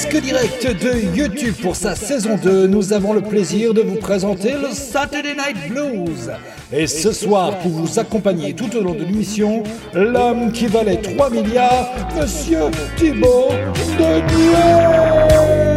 [0.00, 4.52] presque direct de YouTube pour sa saison 2, nous avons le plaisir de vous présenter
[4.52, 6.30] le Saturday Night Blues.
[6.72, 9.64] Et ce soir, pour vous accompagner tout au long de l'émission,
[9.94, 13.48] l'homme qui valait 3 milliards, Monsieur Thibaut
[13.98, 15.64] Denier.
[15.64, 15.67] Et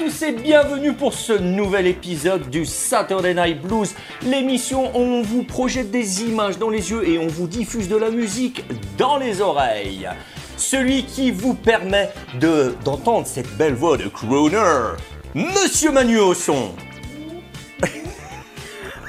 [0.00, 5.42] tous et bienvenue pour ce nouvel épisode du Saturday Night Blues, l'émission où on vous
[5.42, 8.64] projette des images dans les yeux et on vous diffuse de la musique
[8.96, 10.08] dans les oreilles.
[10.56, 12.08] Celui qui vous permet
[12.40, 14.94] de d'entendre cette belle voix de crooner,
[15.34, 16.32] Monsieur Manu au.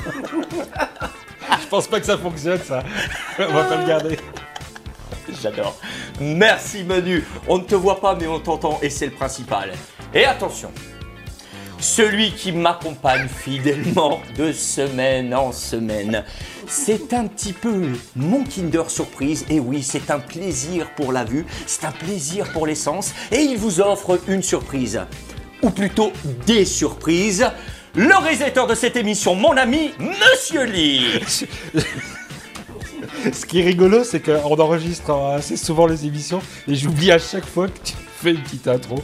[0.04, 2.84] Je pense pas que ça fonctionne ça.
[3.40, 4.18] On va pas le garder.
[5.42, 5.76] J'adore.
[6.20, 7.26] Merci Manu.
[7.48, 9.72] On ne te voit pas mais on t'entend et c'est le principal.
[10.14, 10.72] Et attention,
[11.80, 16.24] celui qui m'accompagne fidèlement de semaine en semaine,
[16.68, 19.46] c'est un petit peu mon Kinder Surprise.
[19.50, 23.14] Et oui, c'est un plaisir pour la vue, c'est un plaisir pour les sens.
[23.32, 25.02] Et il vous offre une surprise.
[25.64, 26.12] Ou plutôt
[26.46, 27.48] des surprises.
[27.96, 31.20] Le réalisateur de cette émission, mon ami, Monsieur Lee.
[33.34, 37.46] Ce qui est rigolo, c'est qu'on enregistre assez souvent les émissions et j'oublie à chaque
[37.46, 38.96] fois que tu fais une petite intro.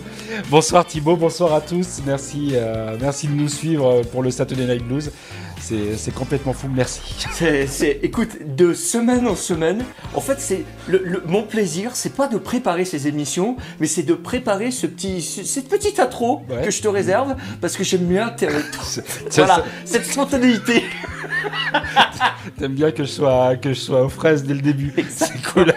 [0.49, 2.01] Bonsoir Thibaut, bonsoir à tous.
[2.05, 5.11] Merci, euh, merci de nous suivre pour le Saturday Night Blues.
[5.59, 7.01] C'est complètement fou, merci.
[7.67, 9.83] C'est, écoute, de semaine en semaine,
[10.13, 14.03] en fait, c'est le, le- mon plaisir, c'est pas de préparer ces émissions, mais c'est
[14.03, 16.63] de préparer ce petit, ce- cette petite intro Ouais.
[16.65, 18.47] que je te réserve parce que j'aime bien tes-
[19.35, 20.83] voilà, cette spontanéité.
[22.57, 24.93] T'aimes bien que je sois que je sois aux fraises dès le début.
[25.09, 25.73] C'est cool.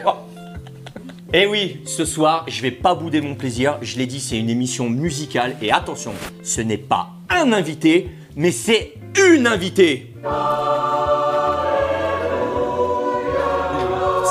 [1.32, 3.78] Et oui, ce soir, je vais pas bouder mon plaisir.
[3.82, 8.50] Je l'ai dit, c'est une émission musicale et attention, ce n'est pas un invité, mais
[8.52, 10.12] c'est une invitée.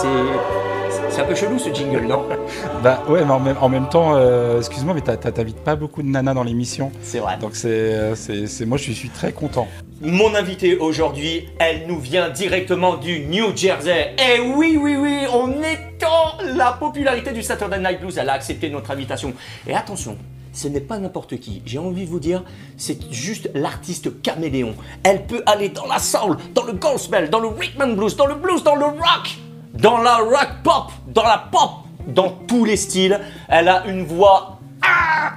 [0.02, 2.26] C'est, c'est un peu chelou ce jingle, non?
[2.84, 6.08] Bah ouais, mais en même, en même temps, euh, excuse-moi, mais t'invites pas beaucoup de
[6.08, 6.92] nanas dans l'émission.
[7.02, 7.38] C'est vrai.
[7.42, 9.68] Donc c'est, euh, c'est, c'est- moi je suis très content.
[10.02, 14.16] Mon invitée aujourd'hui, elle nous vient directement du New Jersey.
[14.18, 18.70] Et oui, oui, oui, en étant la popularité du Saturday Night Blues, elle a accepté
[18.70, 19.34] notre invitation.
[19.68, 20.16] Et attention,
[20.60, 21.62] ce n'est pas n'importe qui.
[21.66, 22.44] J'ai envie de vous dire,
[22.76, 24.76] c'est juste l'artiste caméléon.
[25.04, 28.26] Elle peut aller dans la soul, dans le gospel, dans le rhythm and blues, dans
[28.26, 29.38] le blues, dans le rock,
[29.74, 31.70] dans la rock pop, dans la pop,
[32.08, 33.22] dans tous les styles.
[33.48, 34.60] Elle a une voix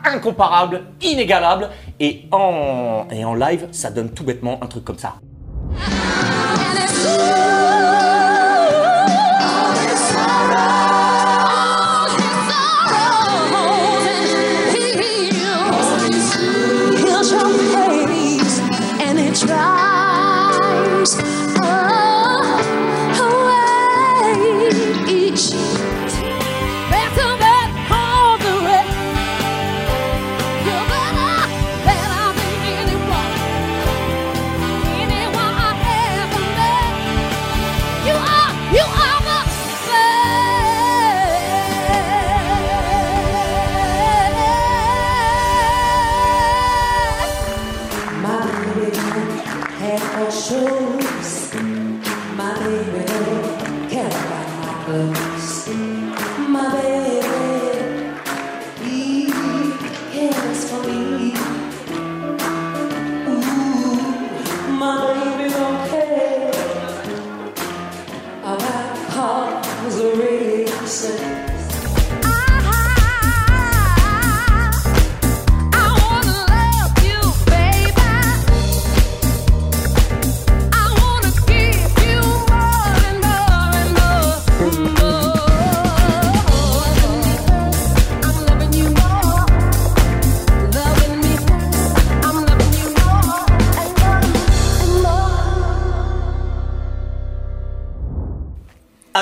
[0.04, 1.70] incomparable, inégalable.
[2.00, 5.14] Et en, et en live, ça donne tout bêtement un truc comme ça.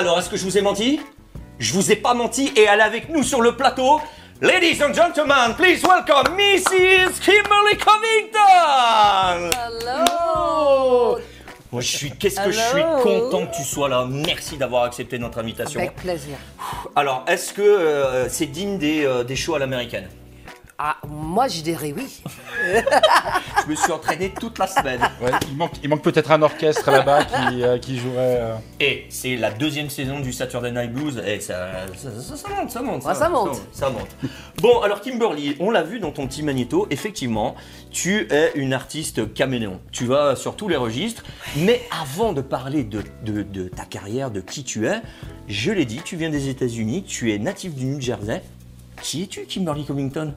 [0.01, 0.99] Alors, est-ce que je vous ai menti?
[1.59, 4.01] Je vous ai pas menti et elle est avec nous sur le plateau.
[4.41, 7.19] Ladies and gentlemen, please welcome Mrs.
[7.23, 11.19] Kimberly Covington Hello
[11.71, 14.07] Moi, je suis, qu'est-ce que je suis content que tu sois là.
[14.09, 15.79] Merci d'avoir accepté notre invitation.
[15.79, 16.35] Avec plaisir.
[16.95, 20.09] Alors, est-ce que euh, c'est digne des, euh, des shows à l'américaine?
[20.83, 22.07] Ah, moi je dirais oui.
[23.63, 24.99] Je me suis entraîné toute la semaine.
[25.21, 28.39] Ouais, il manque, il manque peut-être un orchestre là-bas qui, euh, qui jouerait.
[28.41, 32.49] euh, Et c'est la deuxième saison du Saturday Night Blues et ça, ça, ça- ça
[32.49, 33.03] monte, ça monte.
[33.05, 33.61] Ouais, ça monte.
[33.71, 34.07] Ça, monte.
[34.57, 37.53] Bon, alors Kimberly, on l'a vu dans ton petit magnéto, effectivement,
[37.91, 39.79] tu es une artiste caméléon.
[39.91, 41.21] Tu vas sur tous les registres.
[41.57, 44.99] Mais avant de parler de, de- de ta carrière, de qui tu es,
[45.47, 48.41] je l'ai dit, tu viens des États-Unis, tu es natif du New Jersey.
[49.03, 50.33] Qui es-tu, Kimberly Covington?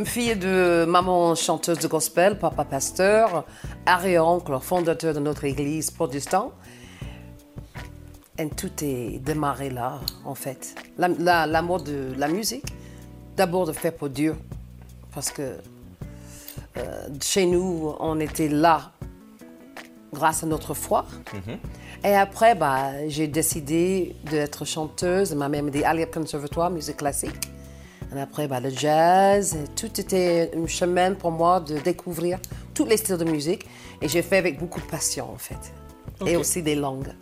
[0.00, 3.44] Une fille de maman chanteuse de gospel, papa pasteur,
[3.84, 6.54] arrière-oncle fondateur de notre église protestante.
[8.38, 10.74] Et tout est démarré là, en fait.
[10.96, 12.64] La- la- L'amour de la musique,
[13.36, 14.36] d'abord de faire pour Dieu,
[15.14, 15.58] parce que
[16.78, 18.92] euh, chez nous, on était là
[20.14, 21.04] grâce à notre foi.
[22.02, 25.34] Et après, bah, j'ai décidé d'être chanteuse.
[25.34, 27.36] Ma mère m'a dit, allez au conservatoire, musique classique.
[28.18, 32.38] Après, bah, le jazz, tout était un chemin pour moi de découvrir
[32.74, 33.66] tous les styles de musique.
[34.02, 35.72] Et j'ai fait avec beaucoup de passion, en fait.
[36.26, 37.12] Et aussi des langues.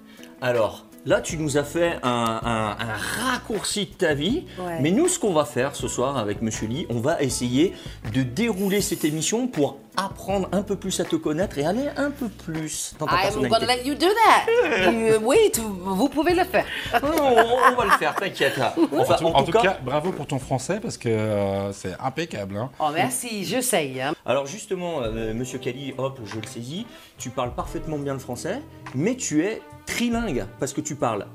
[0.41, 2.97] Alors, là, tu nous as fait un, un- un
[3.33, 4.47] raccourci de ta vie.
[4.59, 4.79] Ouais.
[4.81, 7.75] Mais nous, ce qu'on va faire ce soir avec Monsieur Lee, on va essayer
[8.15, 12.11] de dérouler cette émission pour apprendre un peu plus à te connaître et aller un
[12.11, 13.61] peu plus dans ta I'm personnalité.
[13.61, 14.91] gonna let you do that.
[14.93, 16.65] You- oui, tu- vous pouvez le faire.
[17.03, 18.59] Non, on, on va le faire, t'inquiète.
[18.79, 22.57] En tout, en tout cas, bravo pour ton français parce que euh, c'est impeccable.
[22.57, 22.71] hein.
[22.79, 24.01] Oh, merci, j'essaye.
[24.01, 24.15] Hein.
[24.27, 26.87] Alors justement, euh, Monsieur Kelly, hop, je le saisis,
[27.19, 28.63] tu parles parfaitement bien le français,
[28.95, 31.27] mais tu es trilingue parce que tu parles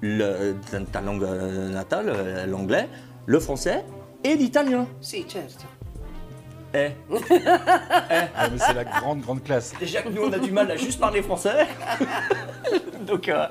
[0.00, 2.88] le- ta, ta langue euh, natale, euh, l'anglais,
[3.26, 3.84] le français
[4.24, 4.86] et l'italien.
[5.00, 5.64] Si, certo.
[6.74, 6.90] Eh,
[8.36, 9.72] Ah, mais c'est la grande, grande classe.
[9.80, 11.66] déjà que nous on a du mal à juste parler français.
[13.06, 13.46] Donc, euh,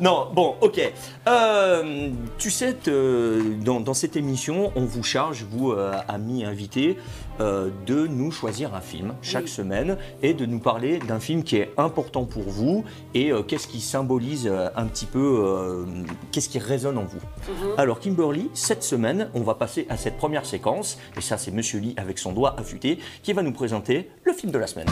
[0.00, 0.80] non, bon, ok.
[1.28, 6.96] Euh, tu sais, te- dans, dans cette émission, on vous charge, vous, euh, amis invités,
[7.40, 11.56] euh, de nous choisir un film chaque semaine et de nous parler d'un film qui
[11.56, 12.84] est important pour vous
[13.14, 15.84] et euh, qu'est-ce qui symbolise euh, un petit peu, euh,
[16.32, 17.20] qu'est-ce qui résonne en vous.
[17.78, 21.80] Alors, Kimberly, cette semaine, on va passer à cette première séquence, et ça, c'est Monsieur
[21.80, 24.88] Lee avec son doigt affûté qui va nous présenter le film de la semaine.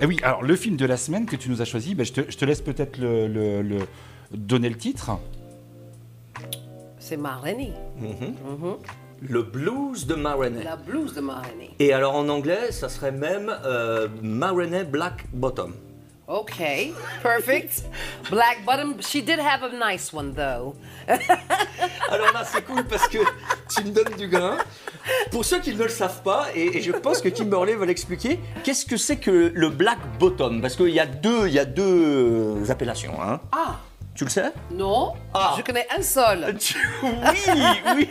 [0.00, 2.12] Et oui, alors le film de la semaine que tu nous as choisi, ben, je,
[2.12, 3.86] te, je te laisse peut-être le, le- le-
[4.32, 5.10] donner le titre.
[7.12, 7.74] C'est Marlene.
[9.20, 10.64] Le blues de Maroney.
[10.64, 11.68] La blues de Marlene.
[11.78, 14.08] Et alors en anglais, ça serait même euh,
[14.84, 15.74] Black Bottom.
[16.26, 17.84] Okay, perfect.
[18.30, 18.94] Black bottom.
[19.02, 20.74] She did have a nice one though.
[22.08, 23.18] Alors là, c'est cool parce que
[23.68, 24.56] tu me donnes du grain.
[25.30, 28.40] Pour ceux qui ne le savent pas, et, et je pense que Kimberley va l'expliquer,
[28.64, 30.62] qu'est-ce que c'est que le Black Bottom?
[30.62, 33.20] Parce qu'il y a deux, il y a deux appellations.
[33.20, 33.38] Hein.
[33.52, 33.80] Ah,
[34.14, 34.52] Tu le sais?
[34.70, 35.14] Non.
[35.32, 35.54] Ah.
[35.56, 36.54] Je connais un seul.
[37.02, 37.54] Oui,
[37.96, 38.08] oui.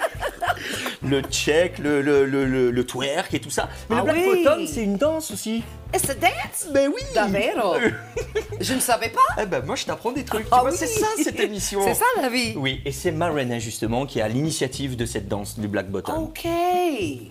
[1.07, 3.69] Le check, le, le, le, le- le twerk et tout ça.
[3.89, 4.25] Mais Ah le Black.
[4.43, 5.63] Bottom, c'est une danse aussi.
[5.93, 6.69] It's a dance?
[6.73, 7.75] Ben oui Davvero?
[8.61, 9.41] Je ne savais pas.
[9.41, 10.45] Eh ben moi je t'apprends des trucs.
[10.51, 10.71] Ah oui.
[10.73, 11.81] c'est ça cette émission.
[11.83, 12.53] C'est ça la vie.
[12.55, 16.23] Oui, et c'est Marina justement qui a l'initiative de cette danse du Black Bottom.
[16.23, 16.47] Ok.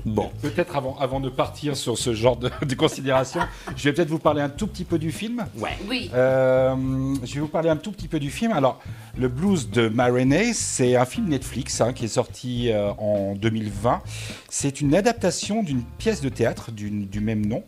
[0.05, 0.31] Bon.
[0.43, 3.41] Peut-être avant, avant de partir sur ce genre de, de considération,
[3.77, 5.47] je vais peut-être vous parler un tout petit peu du film.
[5.57, 5.79] Ouais.
[5.89, 6.11] Oui.
[6.13, 6.75] Euh,
[7.25, 8.53] je vais vous parler un tout petit peu du film.
[8.53, 8.81] Alors,
[9.17, 14.03] le blues de Maroney, c'est un film Netflix hein, qui est sorti euh, en 2020.
[14.51, 17.63] C'est une adaptation d'une pièce de théâtre du même nom.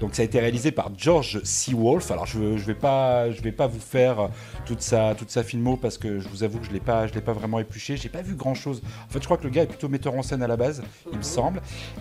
[0.00, 1.40] Donc, ça a été réalisé par George.
[1.74, 2.10] Wolfe.
[2.10, 4.28] Alors, je ne vais, pas- vais pas vous faire
[4.64, 7.06] toute sa, toute sa filmo parce que je vous avoue que je ne l'ai pas,
[7.32, 7.96] vraiment épluché.
[7.96, 8.80] J'ai pas vu grand-chose.
[9.08, 10.82] En fait, je crois que le gars est plutôt metteur en scène à la base,
[11.12, 11.60] il me semble.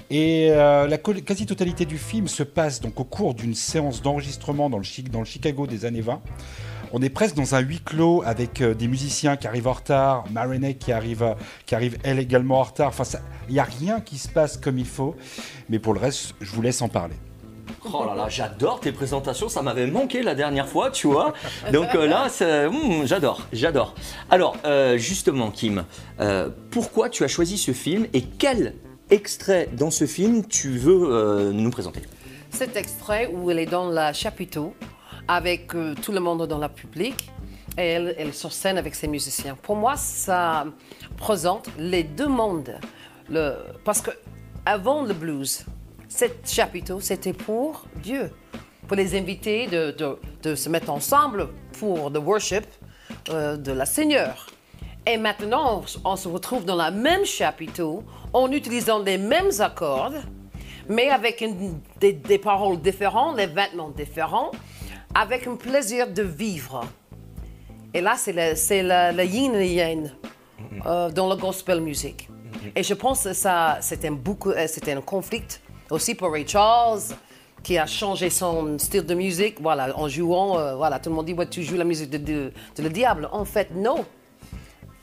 [0.10, 4.80] Et euh, la quasi-totalité du film se passe donc au cours d'une séance d'enregistrement dans,
[5.12, 6.22] dans le Chicago des années 20.
[6.94, 10.24] On est presque dans un huis clos avec euh, des musiciens qui arrivent en retard,
[10.32, 12.88] Maroney qui arrive, qui arrive elle également en retard.
[12.90, 13.04] Enfin,
[13.50, 15.16] il n'y a rien qui se passe comme il faut.
[15.70, 17.16] Mais pour le reste, je vous laisse en parler.
[17.94, 21.34] Oh là là, j'adore tes présentations, ça m'avait manqué la dernière fois, tu vois.
[21.72, 22.28] Donc euh, là,
[22.68, 23.96] hum, j'adore, j'adore.
[24.30, 25.86] Alors, euh, justement, Kim,
[26.20, 28.76] euh, pourquoi tu as choisi ce film et quel
[29.10, 32.02] extrait dans ce film tu veux nous présenter?
[32.50, 34.74] Cet extrait où elle est dans le chapiteau
[35.28, 35.68] avec
[36.02, 37.30] tout le monde dans le public
[37.78, 39.58] et elle, elle sur scène avec ses musiciens.
[39.62, 40.66] Pour moi, ça
[41.18, 42.80] présente les deux mondes.
[43.84, 44.12] Parce que
[44.66, 45.66] avant le blues,
[46.08, 48.32] cet chapiteau, c'était pour Dieu,
[48.88, 51.50] pour les invités de, se mettre ensemble
[51.80, 52.66] pour le worship
[53.30, 54.48] euh, de la Seigneur.
[55.06, 60.14] Et maintenant, on, se retrouve dans le même chapiteau, en utilisant les mêmes accords,
[60.90, 61.44] mais avec
[62.00, 64.52] des, des paroles différentes, les vêtements différents,
[65.16, 66.86] avec un plaisir de vivre.
[67.94, 70.10] Et là, c'est le, c'est le, le yin et le yang
[70.86, 72.30] euh, dans la gospel music.
[72.76, 73.34] Et je pense que
[73.82, 75.44] c'était un, euh, c'était un conflit
[75.90, 77.02] aussi pour Ray Charles,
[77.64, 81.26] qui a changé son style de musique, voilà, en jouant, euh, voilà, tout le monde
[81.26, 83.28] dit, ouais, tu joues la musique de, le diable.
[83.32, 84.06] En fait, non.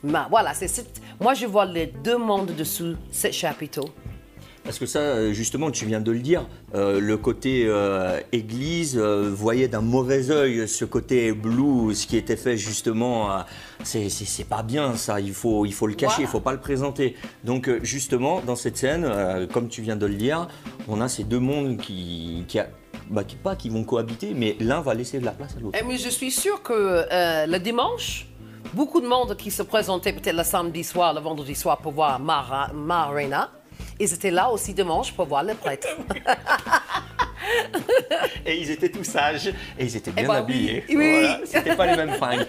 [0.03, 3.89] Mais voilà, c'est, c'est- moi je vois les deux mondes dessous ce chapiteau.
[4.65, 9.29] Parce que ça, justement, tu viens de le dire, euh, le côté euh, église euh,
[9.31, 13.29] voyait d'un mauvais œil ce côté blues qui était fait justement.
[13.83, 14.09] c'est,
[14.49, 17.15] pas bien ça, il faut, il faut le cacher, il faut pas le présenter.
[17.43, 19.07] Donc, justement, dans cette scène,
[19.53, 20.47] comme tu viens de le dire,
[20.87, 22.43] on a ces deux mondes qui.
[22.47, 22.67] qui a-
[23.11, 25.77] bah, qui- pas qui vont cohabiter, mais l'un va laisser de la place à l'autre.
[25.79, 27.05] Et mais je suis sûre que
[27.47, 28.25] le dimanche,
[28.73, 32.19] beaucoup de monde qui se présentait peut-être le samedi soir, le vendredi soir pour voir
[32.19, 33.51] Mara, Marina,
[33.99, 35.87] ils étaient là aussi dimanche pour voir le prêtre.
[38.45, 39.53] Et ils étaient tous sages et
[39.85, 40.83] ils étaient bien bah oui, habillés.
[40.89, 40.95] oui.
[41.19, 42.45] Voilà, c'était pas les mêmes fringues.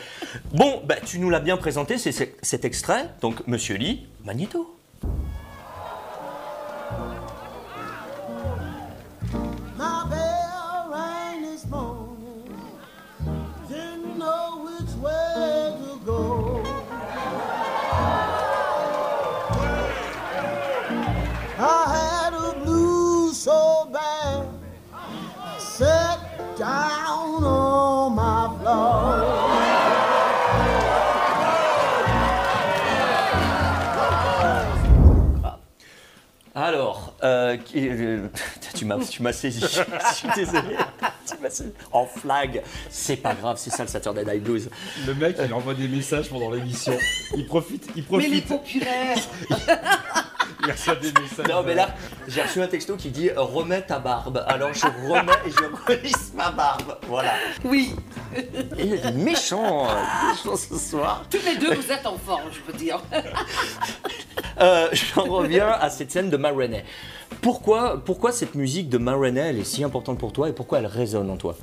[0.53, 3.09] Bon, bah, tu nous l'as bien présenté, c'est c'est- cet extrait.
[3.21, 4.76] Donc, Monsieur Lee, Magneto.
[38.75, 39.61] tu m'as tu m'as saisi.
[39.63, 40.77] Je suis désolé.
[41.29, 41.73] Tu m'as saisi.
[41.93, 42.63] En flag.
[42.91, 44.71] C'est pas grave, c'est ça le Saturday Night Blues.
[45.07, 46.97] Le mec, il envoie des messages pendant l'émission.
[47.37, 48.49] Il profite, il Mais les profite.
[48.49, 49.19] populaires
[50.65, 51.47] Il reçoit des messages.
[51.49, 51.95] Non, mais là,
[52.27, 54.43] j'ai reçu un texto qui dit remets ta barbe.
[54.49, 56.99] Alors, je remets et je relisse ma barbe.
[57.07, 57.35] Voilà.
[57.65, 57.95] Oui,
[58.35, 59.93] Et il est méchant, euh,
[60.33, 61.25] méchant ce soir.
[61.31, 63.01] tous les deux vous êtes en forme, je peux dire.
[64.61, 66.85] Euh, J'en reviens à cette scène de Ma Rainey.
[67.41, 70.79] Pourquoi, pourquoi cette musique de Ma Rainey, elle est si importante pour toi et pourquoi
[70.79, 71.57] elle résonne en toi?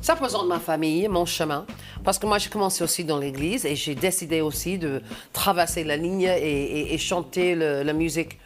[0.00, 1.66] Ça représente ma famille, mon chemin.
[2.04, 5.96] Parce que moi, j'ai commencé aussi dans l'église et j'ai décidé aussi de traverser la
[5.96, 8.38] ligne et, chanter la musique.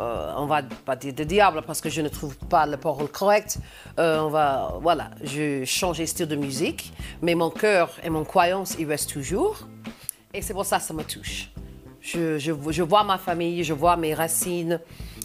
[0.00, 3.08] euh, on va pas dire de diable parce que je ne trouve pas le parole
[3.08, 3.58] correct.
[3.98, 8.76] Euh, on va, voilà, je change style de musique, mais mon cœur et mon croyance,
[8.78, 9.66] ils restent toujours.
[10.32, 11.50] Et c'est pour ça que ça me touche.
[12.00, 14.80] Je, vois ma famille, je vois mes racines,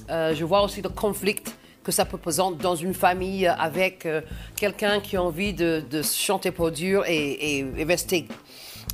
[0.09, 1.35] je vois aussi le conflit
[1.83, 4.21] que ça peut présenter dans une famille avec euh,
[4.55, 8.27] quelqu'un qui a envie de, de chanter pour Dieu et, et- et rester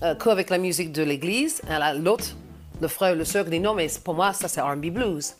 [0.03, 1.61] euh, qu'avec la musique de l'église.
[1.99, 2.35] L'autre,
[2.81, 5.35] le frère, le sœur dit non, mais pour moi, ça c'est R&B blues.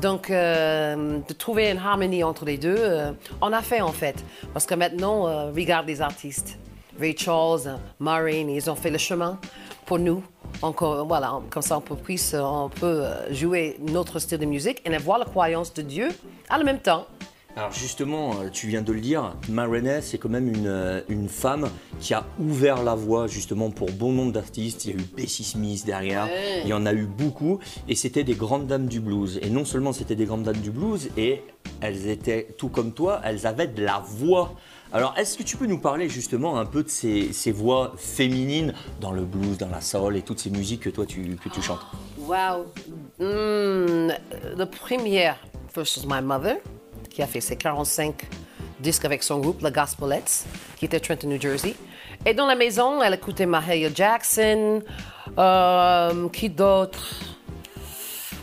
[0.00, 4.16] Donc, euh, de trouver une harmonie entre les deux, euh, on a fait en fait.
[4.52, 6.58] Parce que maintenant, euh, regarde les artistes.
[6.98, 9.38] Ray Charles, euh, Maureen, ils ont fait le chemin
[9.86, 10.24] pour nous.
[10.60, 14.82] Encore, voilà, comme ça, on peut, puisse, on peut euh, jouer notre style de musique
[14.84, 16.08] et avoir la croyance de Dieu
[16.50, 17.06] en même temps.
[17.54, 21.02] Alors justement, euh, tu viens de le dire, Ma Rainey, c'est quand même une, euh,
[21.10, 21.68] une femme
[22.00, 24.86] qui a ouvert la voie justement pour bon nombre d'artistes.
[24.86, 26.28] Il y a eu Bessie Smith derrière,
[26.62, 29.38] il y en a eu beaucoup, et c'était des grandes dames du blues.
[29.42, 31.42] Et non seulement c'était des grandes dames du blues, et
[31.82, 34.54] elles étaient tout comme toi, elles avaient de la voix.
[34.94, 39.12] Alors, est-ce que tu peux nous parler justement un peu de ces, voix féminines dans
[39.12, 41.80] le blues, dans la soul et toutes ces musiques que toi tu, que tu chantes?
[42.18, 42.66] Wow.
[43.18, 44.10] Hmm,
[44.56, 45.32] le premier,
[45.72, 46.56] first was my mother,
[47.08, 48.14] qui a fait ses 45
[48.80, 50.44] disques avec son groupe, The Gospelettes,
[50.76, 51.74] qui était à Trenton, New Jersey.
[52.26, 54.82] Et dans la maison, elle écoutait Mahalia Jackson.
[55.38, 57.14] Euh, qui d'autre?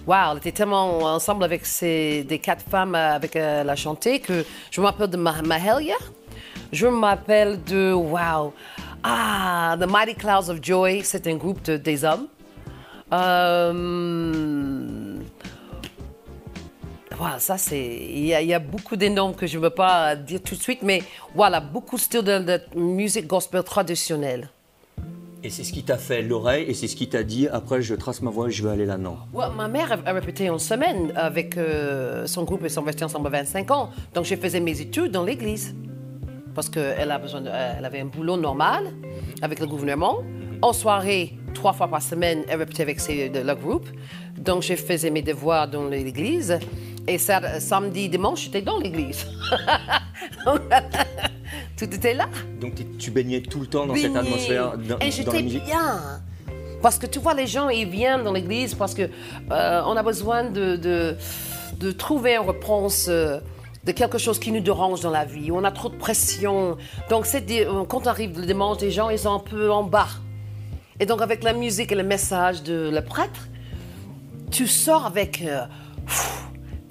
[0.07, 4.19] Wow, elle était tellement ensemble avec ces, des quatre femmes euh, avec euh, la chanter
[4.19, 5.95] que je me rappelle de Ma- Mahalia.
[6.71, 8.53] Je me rappelle de, wow,
[9.03, 12.27] ah, The Mighty Clouds of Joy, c'est un groupe de- des hommes.
[13.89, 15.15] Euh,
[17.17, 17.83] voilà, ça c'est.
[18.11, 20.41] Il y, a- il y a beaucoup de noms que je ne veux pas dire
[20.43, 21.01] tout de suite, mais
[21.35, 24.49] voilà, beaucoup de styles de, de musique gospel traditionnelle.
[25.41, 27.95] Et c'est ce qui t'a fait l'oreille, et c'est ce qui t'a dit après je
[27.95, 29.17] trace ma voie et je vais aller là-dedans.
[29.33, 33.05] Ouais, ma mère a, a répété en semaine avec euh, son groupe, ils sont restés
[33.05, 33.89] ensemble 25 ans.
[34.13, 35.73] Donc je faisais mes études dans l'église.
[36.59, 38.91] Parce qu'elle de- elle avait un boulot normal
[39.41, 40.17] avec le gouvernement.
[40.61, 43.87] En soirée, trois fois par semaine, elle répétait avec ses, le groupe.
[44.37, 46.59] Donc je faisais mes devoirs dans l'église.
[47.07, 49.25] Et ça, samedi, dimanche, j'étais dans l'église.
[51.77, 52.27] Tout était là.
[52.59, 56.01] Donc tu baignais tout le temps dans cette atmosphère, dans, Et j'étais bien.
[56.81, 60.03] Parce que tu vois, les gens, ils viennent dans l'église parce que euh, on a
[60.03, 61.15] besoin de, de,
[61.79, 63.39] de trouver une réponse euh,
[63.89, 65.51] de quelque chose qui nous dérange dans la vie.
[65.51, 66.77] On a trop de pression.
[67.09, 70.07] Donc, euh, quand on arrive le dimanche, les gens, ils sont un peu en bas.
[70.99, 73.47] Et donc, avec la musique et le message de le prêtre,
[74.51, 75.41] tu sors avec.
[75.41, 75.61] euh,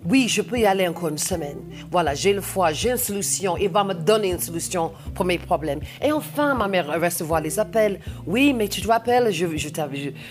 [0.07, 1.59] oui, je peux y aller encore une semaine.
[1.91, 3.57] Voilà, j'ai le foie, j'ai une solution.
[3.59, 5.81] Il va me donner une solution pour mes problèmes.
[6.03, 8.01] Et enfin, ma mère recevoir les appels.
[8.27, 9.69] Oui, mais tu te rappelles, je, je-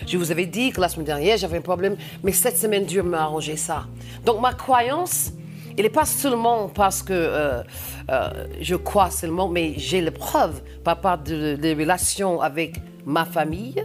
[0.06, 3.02] je vous avais dit que la semaine dernière, j'avais un problème, mais cette semaine, Dieu
[3.02, 3.84] m'a arrangé ça.
[4.26, 5.32] Donc, ma croyance,
[5.78, 7.62] il n'est pas seulement parce que euh,
[8.10, 8.30] euh,
[8.60, 13.82] je crois seulement, mais j'ai les preuves par part de- des relations avec ma famille,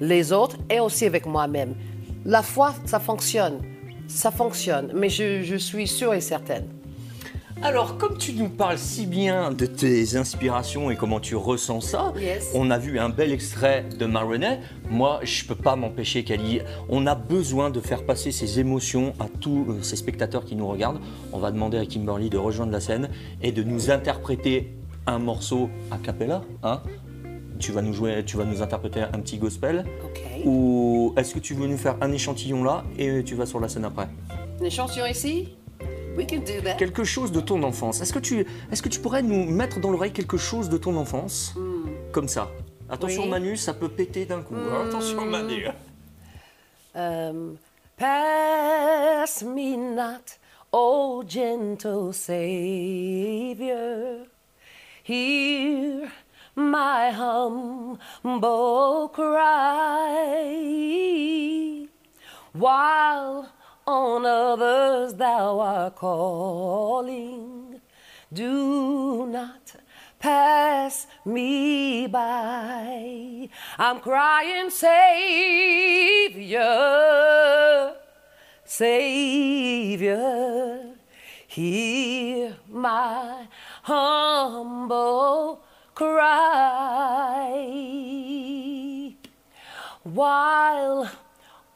[0.00, 1.74] les autres et aussi avec moi-même.
[2.24, 3.60] La foi, ça fonctionne.
[4.08, 6.66] Ça fonctionne, mais je suis sûre et certaine.
[7.62, 12.12] Alors, comme tu nous parles si bien de tes inspirations et comment tu ressens ça,
[12.20, 12.50] Yes.
[12.54, 14.60] on a vu un bel extrait de Maroney.
[14.90, 16.60] Moi, je peux pas m'empêcher, Kali.
[16.88, 20.68] On a besoin de faire passer ces émotions à tous euh, ces spectateurs qui nous
[20.68, 21.00] regardent.
[21.32, 23.08] On va demander à Kimberly de rejoindre la scène
[23.42, 24.74] et de nous interpréter
[25.06, 26.42] un morceau a cappella.
[26.62, 26.82] Hein
[27.58, 29.86] tu vas nous jouer, tu vas nous interpréter un petit gospel.
[30.04, 30.20] Ok.
[30.44, 33.68] Ou est-ce que tu veux nous faire un échantillon là et tu vas sur la
[33.70, 34.08] scène après?
[34.60, 35.48] Une échantillon ici?
[36.78, 38.00] Quelque chose de ton enfance.
[38.00, 40.96] Est-ce que tu, est-ce que tu pourrais nous mettre dans l'oreille quelque chose de ton
[40.96, 41.54] enfance?
[42.12, 42.50] Comme ça.
[42.88, 43.28] Attention Oui.
[43.28, 44.54] Manu, ça peut péter d'un coup.
[44.54, 44.86] hein.
[44.88, 45.66] Attention Manu.
[46.94, 47.56] Um,
[47.98, 50.38] pass me not,
[50.72, 53.76] O gentle Savior.
[55.04, 56.08] Hear
[56.56, 59.10] my humble
[60.56, 61.88] cry.
[62.54, 63.48] While
[63.86, 67.80] on others thou art calling,
[68.32, 69.76] do not
[70.18, 73.48] pass me by.
[73.78, 75.04] I'm crying, Savior,
[78.64, 80.16] Savior,
[81.46, 83.46] hear my
[83.82, 85.62] humble
[85.94, 87.14] cry.
[90.02, 91.10] While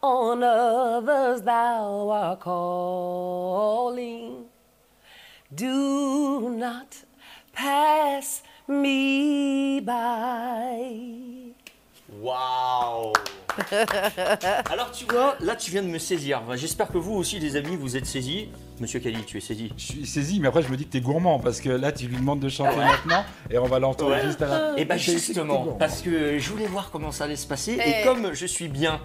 [0.03, 4.47] on others thou art calling,
[5.55, 7.05] do not
[7.53, 11.53] pass me by.
[12.21, 13.13] Waouh
[14.71, 16.43] Alors tu vois, là tu viens de me saisir.
[16.57, 18.49] J'espère que vous aussi les amis vous êtes saisis.
[18.81, 19.71] Monsieur Kali, tu es saisi.
[19.77, 22.07] Je suis saisi, mais après je me dis que t'es gourmand parce que là tu
[22.07, 24.23] lui demandes de chanter maintenant et on va l'entendre Ouais.
[24.25, 24.73] juste à la.
[24.79, 27.37] Et bah Je sais que t'es justement, parce que je voulais voir comment ça allait
[27.37, 28.05] se passer et Eh.
[28.05, 28.99] comme je suis bien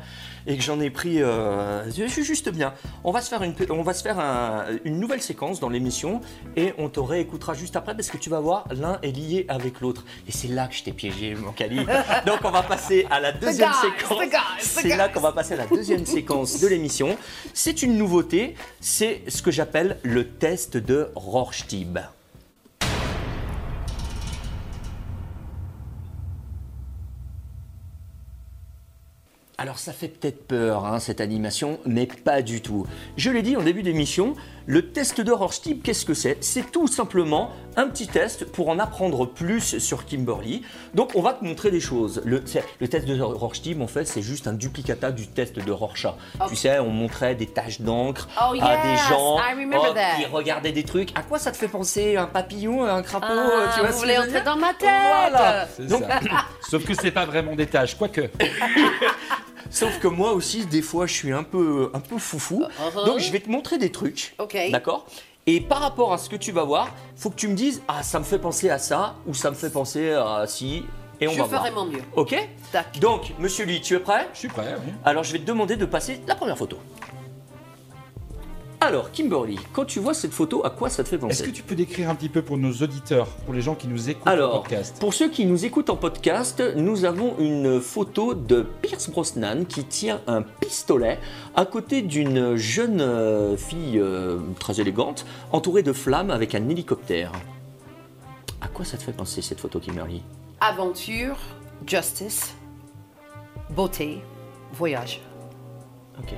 [0.47, 2.73] et que j'en ai pris, euh, je suis juste bien.
[3.03, 6.21] On va se faire une, on va se faire un- une nouvelle séquence dans l'émission
[6.55, 9.81] et on te réécoutera juste après parce que tu vas voir l'un est lié avec
[9.81, 11.79] l'autre et c'est là que je t'ai piégé mon Cali.
[12.25, 14.19] Donc on va passer à la deuxième séquence.
[14.19, 17.17] the guys, the C'est là qu'on va passer à la deuxième séquence de l'émission.
[17.53, 19.64] C'est une nouveauté, c'est ce que j'appelle
[20.03, 21.75] le test de Rorschach.
[29.57, 32.85] Alors ça fait peut-être peur hein, cette animation, mais pas du tout.
[33.17, 34.35] Je l'ai dit en début d'émission,
[34.67, 36.43] le test de Rorschach, qu'est-ce que c'est?
[36.43, 40.63] C'est tout simplement un petit test pour en apprendre plus sur Kimberly.
[40.93, 42.21] Donc on va te montrer des choses.
[42.25, 46.15] Le, test de Rorschach, en fait, c'est juste un duplicata du test de Rorschach.
[46.49, 49.37] Tu sais, on montrait des taches d'encre Oh, à des gens
[49.93, 50.15] that.
[50.17, 51.17] qui regardaient des trucs.
[51.17, 54.17] À quoi ça te fait penser Un papillon, un crapaud Ah, tu vois vous voulez
[54.17, 55.67] entrer dans ma tête Voilà.
[55.79, 56.19] Donc, ça.
[56.69, 58.21] Sauf que c'est pas vraiment des tâches, quoique.
[59.69, 62.63] Sauf que moi aussi, des fois, je suis un peu, un peu foufou.
[62.63, 63.05] Uh-huh.
[63.05, 64.35] Donc, je vais te montrer des trucs.
[64.39, 64.57] Ok.
[64.71, 65.05] D'accord?
[65.47, 68.01] Et par rapport à ce que tu vas voir, faut que tu me dises Ah,
[68.03, 70.83] ça me fait penser à ça, ou ça me fait penser à si.
[71.21, 71.61] Et on Je va voir.
[71.61, 72.01] ferai mon mieux.
[72.15, 72.35] Ok?
[72.71, 72.99] Tac.
[72.99, 74.27] Donc, monsieur Lee, tu es prêt?
[74.33, 74.91] Je suis prêt, oui.
[75.05, 76.77] Alors, je vais te demander de passer la première photo.
[78.85, 81.55] Alors, Kimberly, quand tu vois cette photo, à quoi ça te fait penser Est-ce que
[81.55, 84.27] tu peux décrire un petit peu pour nos auditeurs, pour les gens qui nous écoutent
[84.27, 84.97] Alors, au podcast?
[84.99, 89.85] pour ceux qui nous écoutent en podcast, nous avons une photo de Pierce Brosnan qui
[89.85, 91.17] tient un pistolet
[91.55, 97.31] à côté d'une jeune euh, fille euh, très élégante, entourée de flammes avec un hélicoptère.
[98.61, 100.21] À quoi ça te fait penser cette photo, Kimberly?
[100.61, 101.37] Aventure,
[101.87, 102.53] justice,
[103.71, 104.21] beauté,
[104.73, 105.21] voyage.
[106.19, 106.35] Ok.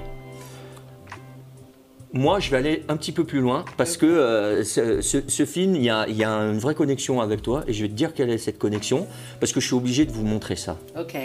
[2.13, 5.45] Moi, je vais aller un petit peu plus loin parce que euh, ce, ce- ce
[5.45, 7.89] film, il y a, il y a une vraie connexion avec toi et je vais
[7.89, 9.07] te dire quelle est cette connexion
[9.39, 10.77] parce que je suis obligé de vous montrer ça.
[10.97, 11.15] Ok.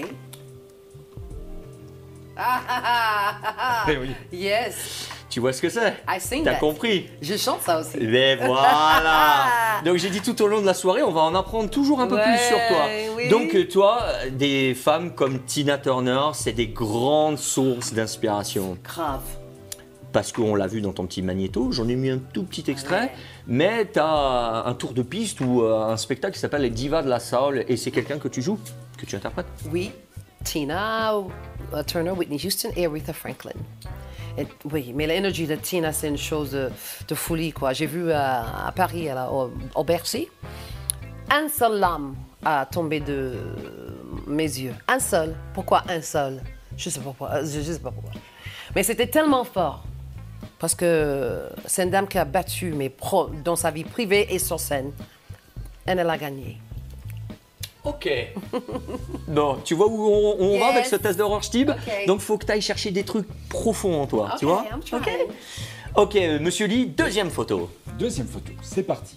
[2.37, 4.11] Ah, ah, ah, oui.
[4.33, 5.95] Yes, Tu vois ce que c'est?
[6.45, 7.07] T'as compris?
[7.21, 7.99] Je chante ça aussi.
[8.01, 9.47] Mais voilà
[9.85, 12.07] Donc j'ai dit tout au long de la soirée, on va en apprendre toujours un
[12.07, 12.87] peu Ouais, plus sur toi.
[13.17, 13.29] oui.
[13.29, 18.79] Donc euh, toi, euh, des femmes comme Tina Turner, c'est des grandes sources d'inspiration.
[18.83, 19.21] Grave.
[20.13, 23.03] Parce qu'on l'a vu dans ton petit magnéto, j'en ai mis un tout petit extrait,
[23.05, 23.11] Ouais.
[23.47, 27.09] mais t'as un tour de piste ou euh, un spectacle qui s'appelle Les Divas de
[27.09, 28.59] la Soul, et c'est quelqu'un que tu joues,
[28.99, 29.47] que tu interprètes?
[29.71, 29.91] Oui,
[30.45, 31.15] Tina
[31.87, 33.53] Turner, Whitney Houston et Aretha Franklin.
[34.37, 36.69] Et- oui, mais l'énergie de Tina, c'est une chose de,
[37.09, 37.73] de folie, quoi.
[37.73, 40.29] J'ai vu à, à Paris, à la- au, au Bercy,
[41.31, 43.35] un seul lame a tombé de
[44.27, 44.75] mes yeux.
[44.89, 45.35] Un seul.
[45.55, 46.43] Pourquoi un seul?
[46.77, 47.43] Je sais pas pourquoi.
[47.45, 48.13] Je, je sais pas pourquoi.
[48.75, 49.85] Mais c'était tellement fort.
[50.63, 54.39] Parce que c'est une dame qui a battu mes pros dans sa vie privée et
[54.39, 54.93] sur scène.
[55.89, 56.59] Et elle a gagné.
[57.83, 58.09] Ok.
[59.27, 62.07] non, tu vois où on, on va avec ce test de Rorschach Ok.
[62.07, 64.81] Donc faut que tu ailles chercher des trucs profonds en toi, tu Ok, vois I'm
[64.85, 65.27] trying.
[65.97, 67.69] Ok, euh, monsieur Lee, deuxième photo.
[67.99, 69.17] Deuxième photo, c'est parti.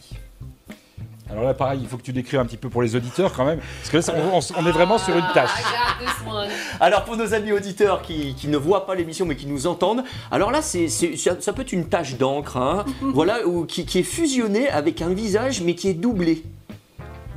[1.30, 3.46] Alors là, pareil, il faut que tu décrives un petit peu pour les auditeurs quand
[3.46, 5.50] même, parce que là, on, on- on est vraiment sur une tâche.
[5.60, 6.50] I got this one.
[6.80, 10.04] Alors pour nos amis auditeurs qui, qui ne voient pas l'émission mais qui nous entendent,
[10.32, 13.86] alors là c'est, c'est- ça, ça peut être une tache d'encre, hein, voilà, ou, qui,
[13.86, 16.44] qui est fusionnée avec un visage mais qui est doublé.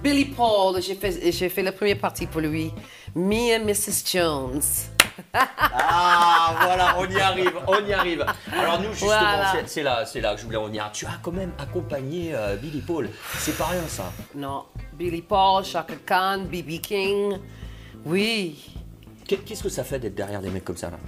[0.04, 2.70] Billy Paul, j'ai fait, j'ai fait la première partie pour lui.
[3.16, 4.04] Me and Mrs.
[4.12, 4.60] Jones.
[5.34, 8.24] Ah voilà, on y arrive, on y arrive.
[8.52, 9.52] Alors nous justement, Voilà.
[9.66, 10.90] c'est, là, c'est là que je voulais en venir.
[10.92, 14.12] Tu as quand même accompagné euh, Billy Paul, c'est pas rien ça.
[14.34, 16.80] Non, Billy Paul, Chaka Khan, B.B.
[16.80, 17.38] King.
[18.04, 18.74] Oui.
[19.26, 20.98] Qu'est- Qu'est-ce que ça fait d'être derrière des mecs comme ça là?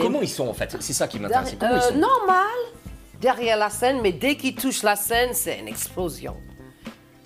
[0.00, 0.76] Comment ils sont en fait?
[0.80, 1.54] C'est ça qui m'intéresse.
[1.60, 2.46] Euh, normal
[3.20, 6.36] derrière la scène, mais dès qu'il touche la scène, c'est une explosion.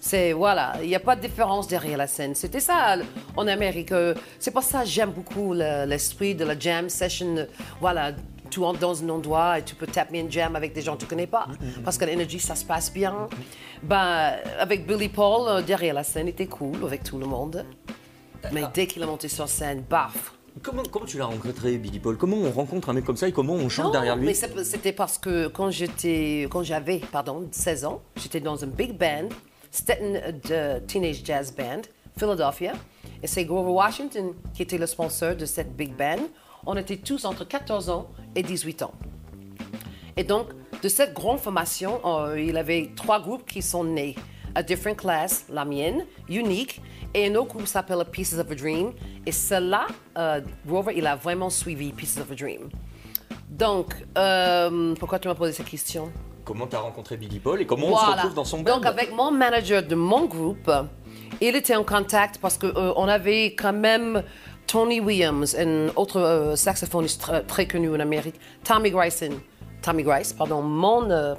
[0.09, 2.35] C'est voilà, il n'y a pas de différence derrière la scène.
[2.37, 2.97] C'était ça
[3.37, 3.91] en Amérique.
[3.91, 7.37] euh, C'est pour ça que j'aime beaucoup le- l'esprit de la jam session.
[7.39, 7.47] euh,
[7.81, 8.13] Voilà,
[8.49, 11.01] tu entres dans un endroit et tu peux taper une jam avec des gens que
[11.01, 11.49] tu connais pas.
[11.85, 13.27] Parce que l'énergie, ça se passe bien.
[13.83, 17.65] Ben, avec Billy Paul, euh, derrière la scène, il était cool avec tout le monde.
[18.53, 22.17] Mais dès qu'il est monté sur scène, baf, Comment, comment tu l'as rencontré Billy Paul?
[22.17, 24.25] Comment on rencontre un mec comme ça et comment on chante Non, derrière lui?
[24.27, 24.33] mais
[24.65, 29.29] c'était parce que quand j'étais, quand j'avais, pardon, 16 ans, j'étais dans un big band,
[29.77, 30.33] Stetton euh,
[30.81, 31.83] de Teenage Jazz Band,
[32.17, 32.73] Philadelphia,
[33.23, 36.29] et c'est Grover Washington qui était le sponsor de cette big band.
[36.65, 38.93] On était tous entre 14 ans et 18 ans.
[40.17, 40.49] Et donc,
[40.83, 44.15] de cette grande formation, euh, il y avait trois groupes qui sont nés.
[44.55, 46.81] A Different Class, la mienne, Unique,
[47.13, 48.93] et un autre groupe s'appelle Pieces of a Dream.
[49.27, 49.87] Et cela,
[50.17, 52.71] euh, Grover, il a vraiment suivi Pieces of a Dream.
[53.51, 56.11] Donc, euh, pourquoi tu m'as posé cette question?
[56.47, 59.13] Comment t'as rencontré Billy Paul et comment on se retrouve dans son band Donc, avec
[59.13, 60.71] mon manager de mon groupe,
[61.41, 64.23] il était en contact parce qu'on avait quand même
[64.69, 69.31] Tony Williams, un autre euh, saxophoniste tr- très connu en Amérique, Tommy Grayson,
[69.83, 71.35] Tommy Grice, pardon, mon euh,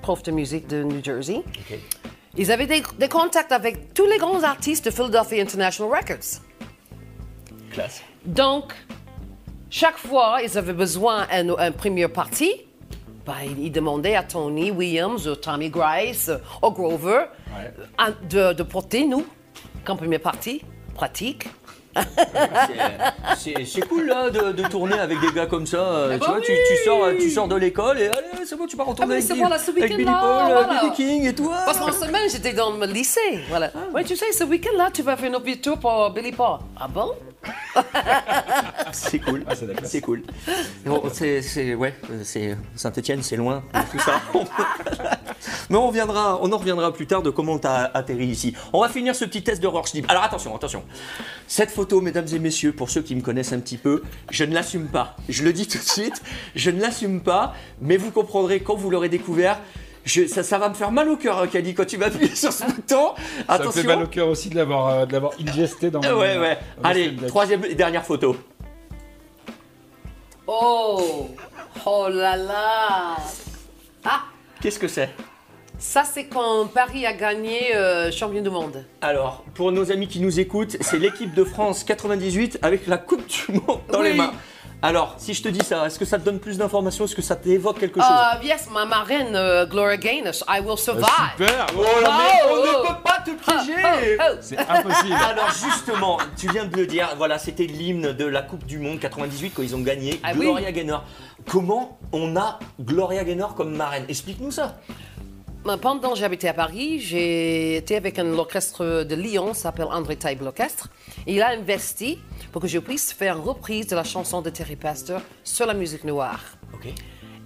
[0.00, 1.42] prof de musique de New Jersey.
[2.36, 6.40] Ils avaient des, des contacts avec tous les grands artistes de Philadelphia International Records.
[7.72, 8.02] Classe.
[8.24, 8.72] Donc,
[9.70, 12.52] chaque fois ils avaient besoin d'une un première partie,
[13.26, 16.30] ben, ils demandaient à Tony Williams, ou Tommy Grice,
[16.62, 17.24] ou Grover
[18.28, 19.24] de, de porter nous
[19.84, 20.62] comme première partie.
[20.94, 21.48] Pratique.
[23.36, 25.76] C'est- cool là de, de tourner avec des gars comme ça.
[25.78, 26.58] euh, tu bah vois, tu, oui.
[26.68, 29.24] tu sors, tu sors de l'école et allez, c'est bon, tu pars retourner Ah, mais
[29.24, 30.80] avec, voilà, ce avec Billy Paul, voilà.
[30.80, 31.58] Billy King et toi.
[31.66, 33.20] Parce qu'en semaine, j'étais dans le lycée.
[33.48, 33.70] Voilà.
[33.94, 36.58] Ouais, tu sais, ce week-end-là, tu vas faire une autre tour pour Billy Paul.
[36.80, 37.12] Ah bon?
[38.92, 39.44] C'est cool.
[39.46, 40.22] Ah, c'est cool.
[40.84, 44.20] Bon, c'est, ouais, c'est Saint-Étienne, c'est loin, tout ça.
[45.70, 48.54] Mais on reviendra, on en reviendra plus tard de comment t'as atterri ici.
[48.72, 50.02] On va finir ce petit test de Rorschach.
[50.08, 50.84] Alors attention, attention.
[51.46, 54.54] Cette photo, mesdames et messieurs, pour ceux qui me connaissent un petit peu, je ne
[54.54, 55.16] l'assume pas.
[55.28, 56.22] Je le dis tout de suite,
[56.54, 57.54] je ne l'assume pas.
[57.80, 59.58] Mais vous comprendrez quand vous l'aurez découvert.
[60.04, 62.34] Je- ça, ça va me faire mal au cœur, hein, Kali, quand tu vas appuyer
[62.34, 63.12] sur ce bouton.
[63.48, 66.12] Ça me fait mal au cœur aussi de l'avoir euh, de l'avoir ingesté dans Euh,
[66.14, 66.58] mon- Ouais, ouais.
[66.82, 68.36] dans Allez, troisième et dernière photo.
[70.46, 71.28] Oh!
[71.86, 73.16] Oh là là!
[74.04, 74.22] Ah!
[74.60, 75.10] Qu'est-ce que c'est?
[75.78, 78.84] Ça, c'est quand Paris a gagné euh, champion du monde.
[79.00, 83.26] Alors, pour nos amis qui nous écoutent, c'est l'équipe de France 98 avec la Coupe
[83.26, 84.10] du Monde dans Oui.
[84.10, 84.32] les mains.
[84.84, 87.04] Alors, si je te dis ça, est-ce que ça te donne plus d'informations?
[87.04, 88.10] Est-ce que ça t'évoque quelque chose?
[88.10, 91.04] Uh, yes, ma marraine, euh, Gloria Gaynor, I will survive.
[91.36, 92.82] Super Oh là, mais Oh, on oh.
[92.82, 94.36] ne peut pas te piéger Oh, oh.
[94.40, 95.14] C'est impossible.
[95.30, 98.98] Alors justement, tu viens de le dire, voilà, c'était l'hymne de la Coupe du Monde
[98.98, 100.40] 98 quand ils ont gagné, Ah oui.
[100.46, 101.04] Gloria Gaynor.
[101.48, 104.04] Comment on a Gloria Gaynor comme marraine?
[104.08, 104.78] Explique-nous ça.
[105.64, 110.16] Ben, Pendant que j'habitais à Paris, j'ai été avec un orchestre de Lyon, s'appelle André
[110.16, 110.88] Taille Orchestre.
[111.24, 112.18] Et il a investi
[112.50, 115.74] pour que je puisse faire une reprise de la chanson de Terry Pastor sur la
[115.74, 116.40] musique noire.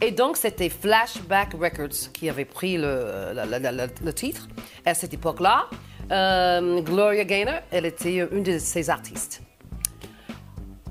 [0.01, 4.49] Et donc, c'était Flashback Records qui avait pris le, titre.
[4.87, 5.69] À cette époque-là,
[6.11, 9.43] euh, Gloria Gaynor, elle était une de ses artistes.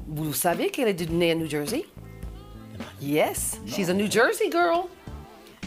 [0.08, 1.86] Vous savez qu'elle est née à New Jersey?
[3.02, 4.90] Yes, she's a New Jersey girl.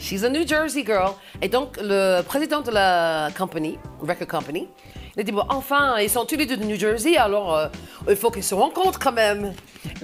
[0.01, 1.13] She's a New Jersey girl.
[1.43, 4.69] Et donc, le président de la company, record company,
[5.17, 7.67] il a dit, bon, enfin, ils sont tous les deux de New Jersey, alors euh,
[8.09, 9.53] il faut qu'ils se rencontrent quand même.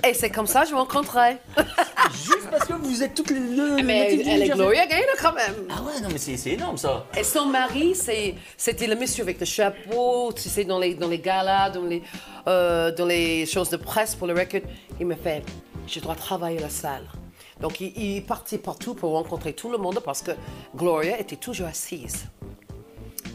[0.06, 1.38] Et c'est comme ça que je me rencontrais.
[2.12, 3.76] Juste parce que vous êtes toutes les deux.
[3.82, 4.48] Mais natives du elle est.
[4.48, 5.54] Gloria Gaynor quand même.
[5.70, 7.06] Ah ouais, non, mais c'est c'est énorme ça.
[7.16, 11.08] Et son mari, c'est- c'était le monsieur avec le chapeau, tu sais, dans les, dans
[11.08, 12.02] les galas, dans les,
[12.48, 14.60] euh, dans les choses de presse pour le record.
[15.00, 15.42] Il me fait,
[15.86, 17.04] je dois travailler à la salle.
[17.60, 20.32] Donc, il, il partait partout pour rencontrer tout le monde parce que
[20.76, 22.26] Gloria était toujours assise.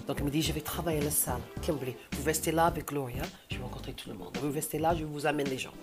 [0.07, 1.39] Donc, il me dit, je vais travailler à la salle.
[1.61, 4.35] Kimberly, vous restez là avec Gloria, je vais rencontrer tout le monde.
[4.41, 5.73] Vous restez là, je vous amène les gens.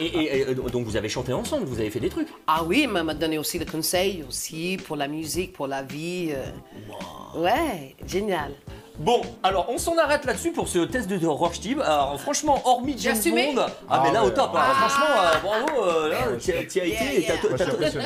[0.00, 2.28] Et, et- et, donc vous avez chanté ensemble, vous avez fait des trucs.
[2.46, 6.30] Ah oui, il m'a donné aussi le conseil aussi pour la musique, pour la vie.
[6.32, 7.40] euh.
[7.40, 8.52] Ouais, génial.
[8.98, 11.80] Bon, alors on s'en arrête là-dessus pour ce test de Rochdib.
[11.80, 14.60] Alors franchement, hormis James Bond, ah, mais Ah là ouais, au top, hein.
[14.72, 17.26] franchement, euh, bravo, euh, là, tu as, tu as été, et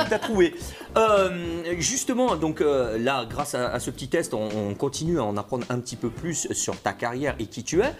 [0.08, 0.54] t'as- trouvé.
[0.96, 5.24] Euh, justement, donc euh, là, grâce à, à ce petit test, on, on continue à
[5.24, 7.92] en apprendre un petit peu plus sur ta carrière et qui tu es.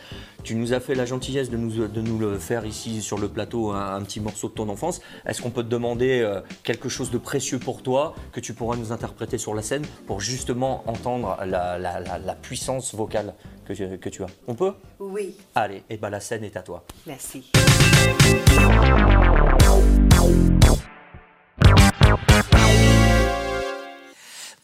[0.42, 3.28] Tu nous as fait la gentillesse de nous, de nous le faire ici sur le
[3.28, 5.02] plateau, un, un petit morceau de ton enfance.
[5.26, 8.76] Est-ce qu'on peut te demander euh, quelque chose de précieux pour toi que tu pourras
[8.76, 13.34] nous interpréter sur la scène pour justement entendre la, la- la- la puissance vocale
[13.66, 14.72] que, tu- que tu as On peut?
[15.00, 16.84] Oui, Allez, et ben la scène est à toi.
[17.06, 17.50] merci.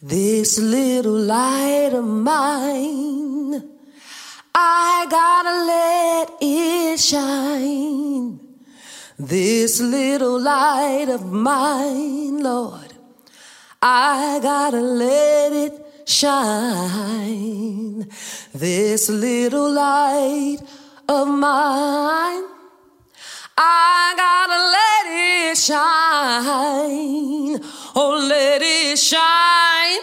[0.01, 3.63] This little light of mine,
[4.53, 8.39] I gotta let it shine.
[9.17, 12.93] This little light of mine, Lord,
[13.81, 18.07] I gotta let it shine.
[18.53, 20.59] This little light
[21.07, 22.43] of mine.
[23.57, 25.05] I gotta let
[25.51, 27.59] it shine.
[27.95, 30.01] Oh, let it shine.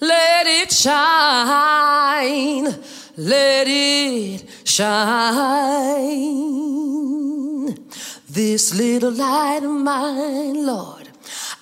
[0.00, 2.74] Let it shine.
[3.16, 6.28] Let it shine.
[8.28, 10.97] This little light of mine, Lord.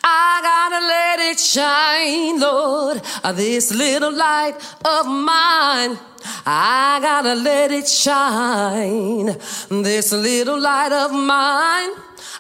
[0.09, 3.03] I gotta let it shine, Lord.
[3.37, 5.99] This little light of mine.
[6.47, 9.37] I gotta let it shine.
[9.83, 11.91] This little light of mine.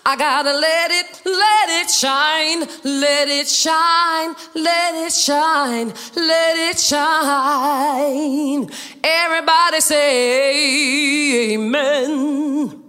[0.08, 6.78] I gotta let it, let it shine, let it shine, let it shine, let it
[6.78, 8.70] shine.
[9.02, 12.84] Everybody say amen.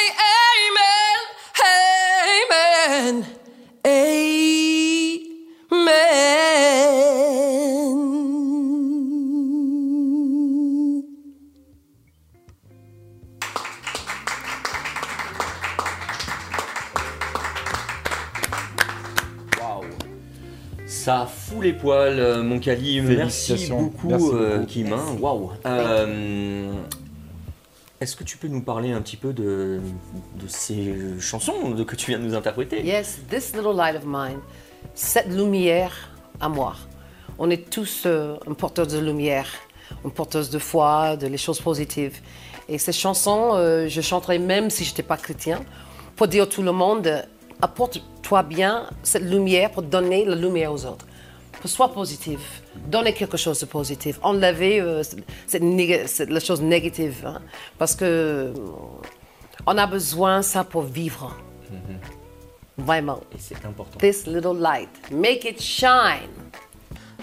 [21.08, 23.00] Ça fout les poils, euh, mon Kali.
[23.00, 23.15] Merci
[23.54, 23.82] Félicitations.
[23.84, 24.65] beaucoup, Merci euh, beaucoup.
[24.70, 24.91] Kim.
[24.91, 25.06] hein.
[25.22, 26.74] Waouh Euh,
[28.02, 29.80] Est-ce que tu peux nous parler un petit peu de,
[30.36, 32.86] de ces chansons de- que tu viens de nous interpréter?
[32.86, 34.39] Yes, this little light of mine,
[34.96, 35.93] cette lumière
[36.41, 36.76] à moi.
[37.39, 39.48] On est tous euh, un porteur de lumière,
[40.04, 42.20] un porteuse de foi, de les choses positives.
[42.67, 45.62] Et ces chansons, euh, je chanterais même si je n'étais pas chrétien,
[46.17, 47.10] pour dire à tout le monde,
[47.62, 51.06] apporte-toi bien cette lumière pour donner la lumière aux autres.
[51.60, 57.24] Pour sois positif, donner quelque chose de positif, enlever euh, cette, cette- la chose négative.
[57.26, 57.41] hein.
[57.80, 58.54] parce que euh,
[59.65, 61.36] on a besoin de ça pour vivre.
[62.78, 63.20] Vraiment.
[63.34, 63.98] Et c'est important.
[63.98, 66.30] This little light, make it shine.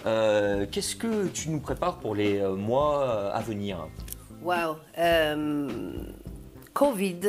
[0.04, 3.86] Euh, Qu'est-ce que tu nous prépares pour les euh, mois à venir?
[4.42, 4.76] Wow.
[4.98, 5.68] euh,
[6.72, 7.20] Covid.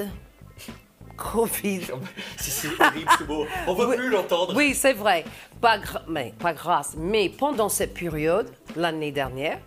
[1.17, 1.81] Covid.
[2.37, 3.45] C'est horrible ce mot.
[3.67, 3.95] On veut Oui.
[3.97, 4.53] plus l'entendre.
[4.55, 5.23] Oui, c'est vrai.
[5.61, 6.95] Pas, mais, pas grâce.
[6.97, 9.59] Mais pendant cette période, l'année dernière,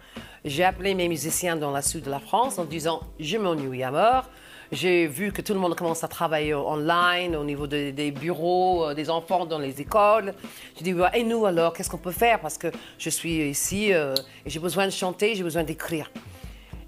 [0.45, 3.91] j'ai appelé mes musiciens dans la sud de la France en disant Je m'ennuie à
[3.91, 4.25] mort.
[4.71, 8.85] J'ai vu que tout le monde commence à travailler online au niveau de- des bureaux,
[8.91, 10.35] euh, des enfants dans les écoles.
[10.77, 12.39] J'ai dit Ouais, Et nous alors, qu'est-ce qu'on peut faire?
[12.41, 16.11] Parce que je suis ici euh, et j'ai besoin de chanter, j'ai besoin d'écrire.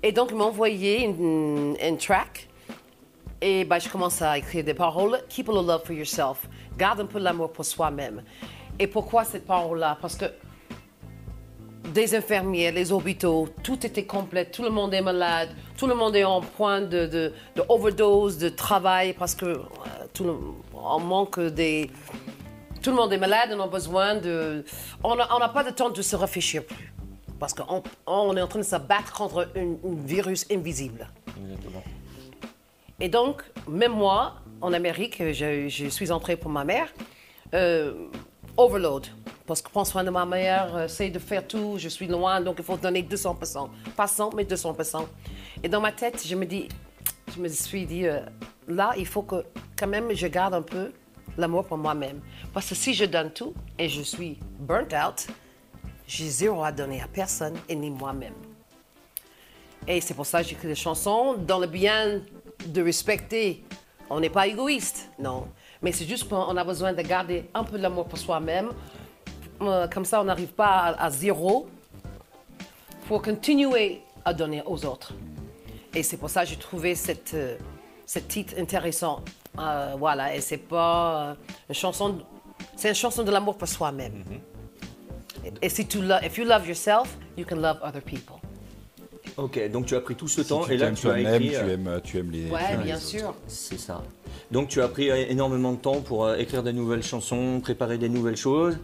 [0.03, 2.49] Et donc, ils m'ont envoyé une track.
[3.43, 5.19] Et ben, je commence à écrire des paroles.
[5.29, 6.47] Keep little love for yourself.
[6.77, 8.23] Garde un peu l'amour pour soi-même.
[8.79, 9.97] Et pourquoi cette parole-là?
[10.01, 10.27] Parce que
[11.93, 16.15] des infirmières, les hôpitaux, tout était complet, tout le monde est malade, tout le monde
[16.15, 17.33] est en point de, de,
[17.69, 19.59] overdose, de travail, parce que euh,
[20.13, 20.37] tout le,
[20.75, 21.91] on manque des...
[22.83, 24.65] Tout le monde est malade, on a besoin de...
[25.03, 26.95] On n'a pas de temps de se réfléchir plus.
[27.39, 29.77] Parce qu'on on est en train de se battre contre un
[30.07, 31.09] virus invisible.
[31.39, 31.83] Exactement.
[33.01, 36.89] Et donc, même moi, en Amérique, je, je suis entrée pour ma mère,
[37.55, 37.95] euh,
[38.57, 39.07] overload.
[39.47, 42.41] Parce que prendre soin de ma mère, euh, c'est de faire tout, je suis loin,
[42.41, 43.69] donc il faut donner 200%.
[43.97, 45.07] Pas 100, mais 200%.
[45.63, 46.69] Et dans ma tête, je me dis,
[47.35, 48.21] je me suis dit, euh,
[48.69, 49.45] là, il faut que
[49.77, 50.93] quand même je garde un peu
[51.39, 52.21] l'amour pour moi-même.
[52.53, 55.27] Parce que si je donne tout et je suis burnt out,
[56.07, 58.35] j'ai zéro à donner à personne et ni moi-même.
[59.89, 62.21] Et c'est pour ça que j'écris des chansons dans le bien
[62.67, 63.65] de respecter.
[64.09, 65.49] On n'est pas égoïste, non.
[65.83, 68.71] Mais c'est juste qu'on a besoin de garder un peu de l'amour pour soi-même.
[69.63, 71.69] Euh, Comme ça, on n'arrive pas à, à zéro.
[73.09, 75.13] pour continuer à donner aux autres.
[75.95, 77.57] Et c'est pour ça que j'ai trouvé cette, euh,
[78.07, 79.23] ce titre intéressant.
[79.59, 81.35] Euh, voilà, et c'est pas euh,
[81.69, 82.19] une chanson,
[82.77, 84.23] c'est une chanson de l'amour pour soi-même.
[85.45, 88.40] Et, et si tu lo- if you love yourself, you can love other people.
[89.43, 91.49] Ok, donc tu as pris tout ce Si temps tu et là tu as écrit.
[91.49, 92.51] tu euh, aimes, tu aimes les.
[92.51, 93.35] Ouais, bien les sûr.
[93.47, 94.03] C'est ça.
[94.51, 97.97] Donc tu as pris euh, énormément de temps pour euh, écrire des nouvelles chansons, préparer
[97.97, 98.79] des nouvelles choses.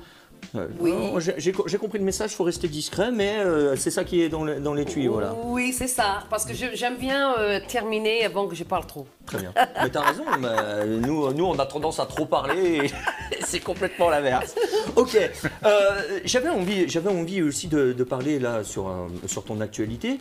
[0.55, 0.92] Euh, Oui.
[1.18, 4.05] J'ai j'ai co- j'ai compris le message, il faut rester discret, mais euh, c'est ça
[4.05, 5.12] qui est dans, le- dans les tuyaux.
[5.14, 5.35] Voilà.
[5.44, 6.25] Oui, c'est ça.
[6.31, 9.07] Parce que j'aime bien euh, terminer avant que je parle trop.
[9.27, 9.53] Très bien.
[9.83, 12.90] Mais t'as raison, mais nous, nous on a tendance à trop parler et
[13.44, 14.55] c'est complètement l'inverse.
[14.94, 15.18] Ok,
[16.25, 20.20] j'avais envie, envie aussi de, de parler là sur, un- sur ton actualité.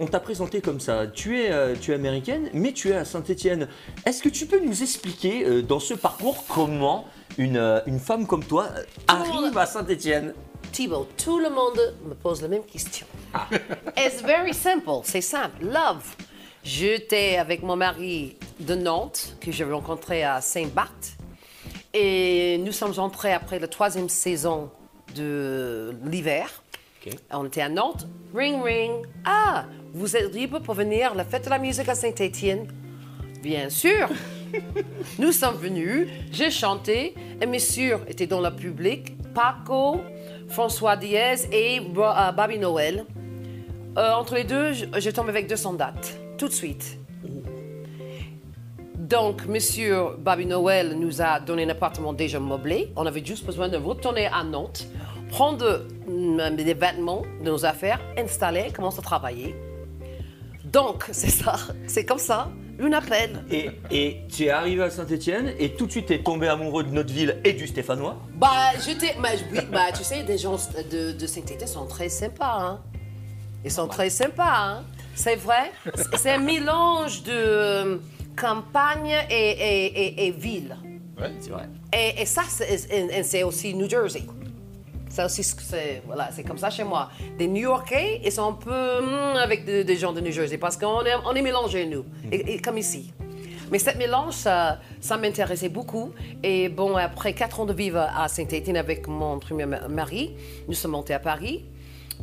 [0.00, 3.68] On t'a présenté comme ça, tu es, tu es américaine, mais tu es à Saint-Étienne.
[4.04, 7.06] Est-ce que tu peux nous expliquer dans ce parcours comment
[7.38, 8.82] une, une femme comme toi euh,
[9.36, 10.34] arrive à Saint-Étienne
[10.72, 13.06] Thibaut, tout le monde me pose la même question.
[13.96, 15.64] It's very simple, c'est simple.
[15.64, 16.04] Love.
[16.64, 21.16] J'étais avec mon mari de Nantes, que j'ai rencontré à Saint-Barth.
[21.94, 24.70] Et nous sommes entrés après la troisième saison
[25.14, 26.62] de l'hiver.
[27.30, 28.06] On était à Nantes.
[28.34, 29.06] Ring, ring.
[29.24, 32.66] Ah, vous êtes libre pour venir à la fête de la musique à Saint-Étienne?
[33.42, 34.08] Bien sûr.
[35.18, 40.00] Nous sommes venus, j'ai chanté, et monsieur était dans le public, Paco,
[40.48, 43.04] François Diaz et Bo- euh, Bobby Noël.
[43.98, 46.98] Euh, entre les deux, je, tombe avec 200 dates, tout de suite.
[48.96, 52.90] Donc, monsieur Bobby Noël nous a donné un appartement déjà meublé.
[52.96, 54.86] On avait juste besoin de retourner à Nantes,
[55.28, 59.54] prendre mm, des vêtements, de nos affaires, installer, commencer à travailler.
[60.64, 62.48] Donc, c'est ça, c'est comme ça,
[62.80, 63.42] un appel.
[63.50, 66.84] et, et tu es arrivé à Saint-Étienne et tout de suite tu es tombé amoureux
[66.84, 68.16] de notre ville et du Stéphanois.
[68.34, 69.14] Bah, j'étais.
[69.20, 70.56] bah, oui, bah, tu sais, des gens
[70.90, 72.80] de, de Saint-Étienne sont très sympas, hein.
[73.64, 74.84] Ils sont très sympas, hein.
[75.14, 75.72] C'est vrai?
[76.18, 77.96] C'est- un mélange de euh,
[78.36, 80.76] campagne et, et, et- et ville.
[81.18, 81.32] Ouais.
[81.40, 81.68] C'est vrai.
[81.92, 84.22] Et, et ça, c'est aussi New Jersey.
[85.08, 87.10] C'est aussi c'est voilà, comme ça chez moi.
[87.38, 90.58] Des New Yorkais, ils sont un peu hmm, avec de- des gens de New Jersey
[90.58, 93.12] parce qu'on est, on est mélangés, nous, et, et comme ici.
[93.70, 96.12] Mais cette mélange, ça, ça m'intéressait beaucoup.
[96.42, 100.34] Et bon, après quatre ans de vivre à Saint-Étienne avec mon premier ma- mari,
[100.68, 101.64] nous sommes montés à Paris.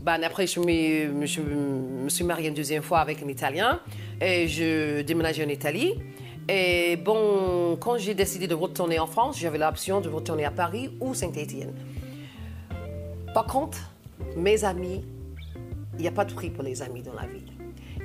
[0.01, 3.79] Ben, après, je me, je me suis mariée une deuxième fois avec un Italien
[4.21, 5.95] et je déménageais en Italie.
[6.47, 10.91] Et bon, quand j'ai décidé de retourner en France, j'avais l'option de retourner à Paris
[11.01, 11.73] ou Saint-Étienne.
[13.33, 13.79] Par contre,
[14.35, 15.03] mes amis,
[15.95, 17.43] il n'y a pas de prix pour les amis dans la vie.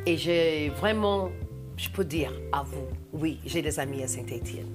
[0.07, 1.31] Et j'ai vraiment,
[1.77, 4.69] je peux dire à vous, oui, j'ai des amis à Saint-Étienne.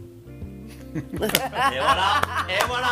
[0.96, 2.88] Et voilà, et voilà.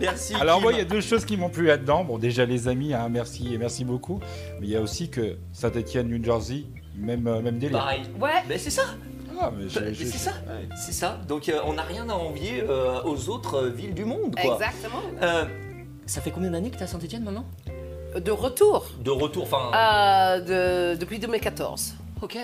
[0.00, 0.34] Merci.
[0.34, 0.62] Alors Kim.
[0.62, 2.04] moi, il y a deux choses qui m'ont plu là-dedans.
[2.04, 4.20] Bon, déjà les amis, hein, merci et merci beaucoup.
[4.60, 6.64] Mais il y a aussi que Saint-Étienne, New Jersey,
[6.96, 7.78] même euh, même délire.
[7.78, 8.02] Pareil.
[8.20, 8.30] Ouais.
[8.48, 8.82] Ben c'est ça.
[9.40, 10.30] Ah, mais Mais j'ai- c'est ça.
[10.48, 10.68] ouais.
[10.76, 11.18] C'est ça.
[11.26, 14.34] Donc euh, on n'a rien à envier euh, aux autres euh, villes du monde.
[14.40, 14.54] Quoi.
[14.54, 15.02] Exactement.
[15.22, 15.44] Euh,
[16.08, 17.44] ça fait combien d'années que tu es à Saint-Etienne maintenant
[18.16, 19.70] De retour De retour, enfin.
[19.74, 21.94] euh, de- depuis 2014.
[22.22, 22.36] Ok.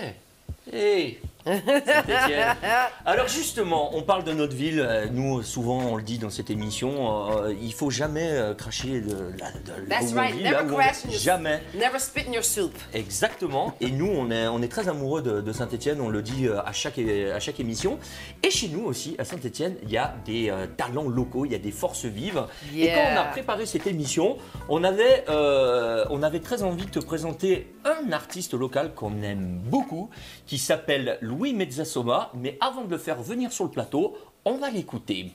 [0.71, 2.55] Hey Saint-Étienne.
[3.05, 4.79] Alors justement, on parle de notre ville.
[4.79, 9.01] euh, Nous, souvent, on le dit dans cette émission, euh, il faut jamais euh, cracher
[9.01, 11.09] de, la- de là That's où on right, vit, never là où on crash in
[11.09, 11.11] est.
[11.13, 11.61] your- Jamais.
[11.75, 12.73] Never spit in your soup.
[12.93, 13.73] Exactement.
[13.81, 16.71] Et nous, on est, on est très amoureux de, Saint-Etienne, on le dit euh, à
[16.73, 17.99] chaque, é- à chaque émission.
[18.43, 21.55] Et chez nous aussi, à Saint-Etienne, il y a des euh, talents locaux, il y
[21.55, 22.43] a des forces vives.
[22.75, 24.37] Et quand on a préparé cette émission,
[24.69, 29.59] on avait, euh, on avait très envie de te présenter un artiste local qu'on aime
[29.63, 30.09] beaucoup,
[30.45, 32.31] qui s'appelle Louis Mezzasoma.
[32.35, 35.31] Mais avant de le faire venir sur le plateau, on va l'écouter.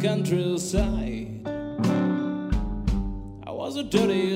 [0.00, 1.40] Countryside.
[3.44, 4.27] I was a dirty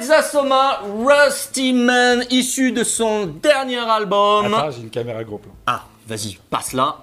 [0.00, 4.46] Louis Mezzasoma, Rusty Man, issu de son dernier album.
[4.54, 5.52] Attends, j'ai une caméra gros plan.
[5.66, 6.96] Ah, vas-y, passe là.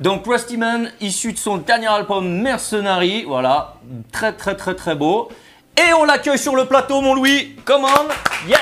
[0.00, 3.74] Donc Rusty Man, issu de son dernier album Mercenary, voilà,
[4.12, 5.28] très très très très beau.
[5.76, 7.56] Et on l'accueille sur le plateau, mon Louis.
[7.66, 8.58] Come on, yes.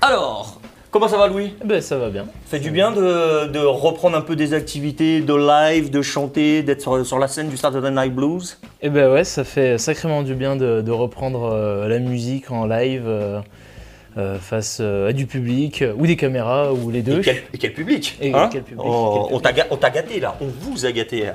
[0.00, 0.39] Alors,
[0.90, 1.54] comment ça va, Louis?
[1.64, 2.26] Ben ça va bien.
[2.46, 6.80] Fait du bien de, de reprendre un peu des activités de live, de chanter, d'être
[6.80, 8.58] sur, sur la scène du Saturday Night Blues?
[8.82, 12.66] Et ben ouais, ça fait sacrément du bien de, de reprendre euh, la musique en
[12.66, 13.04] live.
[13.06, 13.40] euh,
[14.18, 17.18] euh, face euh, à du public euh, ou des caméras ou les deux.
[17.20, 19.42] Et quel, et quel public Et hein quel public, Oh, quel On public.
[19.42, 21.30] t'a ga- on t'a gâté là, on vous a gâté.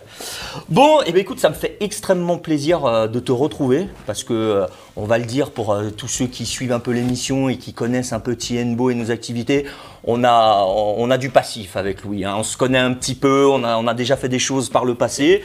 [0.69, 4.65] Bon, et ben écoute, ça me fait extrêmement plaisir de te retrouver parce que
[4.97, 8.13] on va le dire pour tous ceux qui suivent un peu l'émission et qui connaissent
[8.13, 9.65] un peu Tienbo et nos activités,
[10.07, 12.25] on a on a du passif avec Louis.
[12.25, 12.35] hein.
[12.37, 14.85] On se connaît un petit peu, on a on a déjà fait des choses par
[14.85, 15.43] le passé.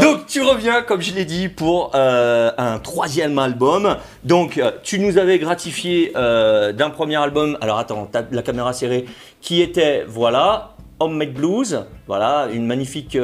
[0.00, 3.96] Donc tu reviens, comme je l'ai dit, pour euh, un troisième album.
[4.24, 7.56] Donc euh, tu nous avais gratifié euh, d'un premier album.
[7.60, 9.06] Alors attends, la caméra serrée,
[9.40, 11.84] qui était voilà Homemade Blues.
[12.06, 13.16] Voilà, une magnifique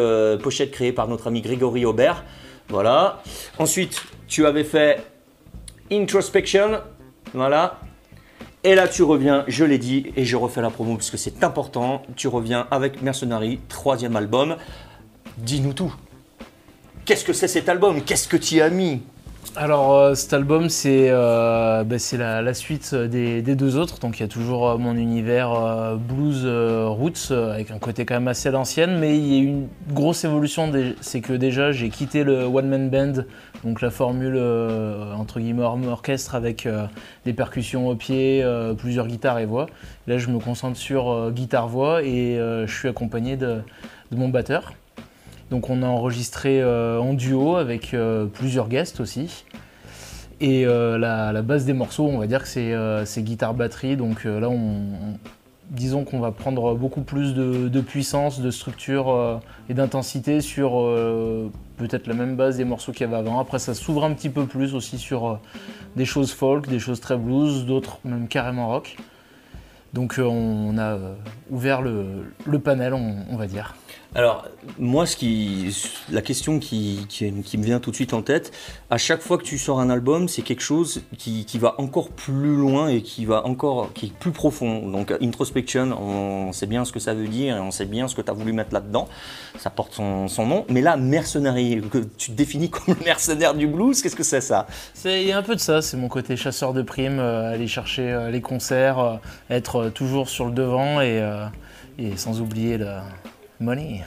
[0.42, 2.24] pochette créée par notre ami Grégory Aubert.
[2.70, 3.22] Voilà.
[3.58, 5.02] Ensuite, tu avais fait
[5.90, 6.80] Introspection.
[7.34, 7.78] Voilà.
[8.64, 11.44] Et là, tu reviens, je l'ai dit, et je refais la promo parce que c'est
[11.44, 12.02] important.
[12.16, 14.56] Tu reviens avec Mercenary, troisième album.
[15.36, 15.94] Dis-nous tout.
[17.04, 18.02] Qu'est-ce que c'est cet album?
[18.02, 19.02] Qu'est-ce que tu as mis?
[19.60, 24.24] Alors euh, cet album c'est euh, bah, la, suite des, deux autres, donc il y
[24.24, 29.00] a toujours euh, mon univers blues roots avec un côté quand même assez à l'ancienne,
[29.00, 32.88] mais il y a une grosse évolution, c'est que déjà j'ai quitté le one man
[32.88, 33.24] band,
[33.64, 34.40] donc la formule
[35.16, 36.68] entre guillemets or- orchestre avec
[37.24, 38.46] des percussions au pied,
[38.78, 39.66] plusieurs guitares et voix.
[40.06, 43.60] Là je me concentre sur guitare voix et je suis accompagné de
[44.12, 44.72] mon batteur.
[45.50, 49.44] Donc on a enregistré euh, en duo avec euh, plusieurs guests aussi.
[50.40, 53.96] Et euh, la, base des morceaux, on va dire que c'est guitare-batterie.
[53.96, 55.18] Donc là, on, on-
[55.70, 60.70] disons qu'on va prendre beaucoup plus de, puissance, de structure et d'intensité sur
[61.76, 63.38] peut-être la même base des morceaux qu'il y avait avant.
[63.38, 65.38] Après, ça s'ouvre un petit peu plus aussi sur
[65.94, 68.96] des choses folk, des choses très blues, d'autres même carrément rock.
[69.92, 70.96] Donc on a
[71.50, 73.74] ouvert le, panel, on va dire.
[74.14, 74.46] Alors,
[74.78, 75.76] moi, ce qui,
[76.10, 78.52] la question qui, me vient tout de suite en tête,
[78.88, 82.56] à chaque fois que tu sors un album, c'est quelque chose qui, va encore plus
[82.56, 84.88] loin et qui va encore, qui est plus profond.
[84.88, 88.14] Donc, introspection, on sait bien ce que ça veut dire et on sait bien ce
[88.14, 89.08] que tu as voulu mettre là-dedans.
[89.58, 90.64] Ça porte son, nom.
[90.70, 94.40] Mais là, mercenary, que tu te définis comme le mercenaire du blues, qu'est-ce que c'est
[94.40, 94.66] ça?
[95.04, 97.68] Il y a un peu de ça, c'est mon côté chasseur de primes, euh, aller
[97.68, 99.16] chercher euh, les concerts, euh,
[99.50, 101.20] être toujours sur le devant et,
[102.16, 102.96] sans oublier le
[103.60, 104.04] money.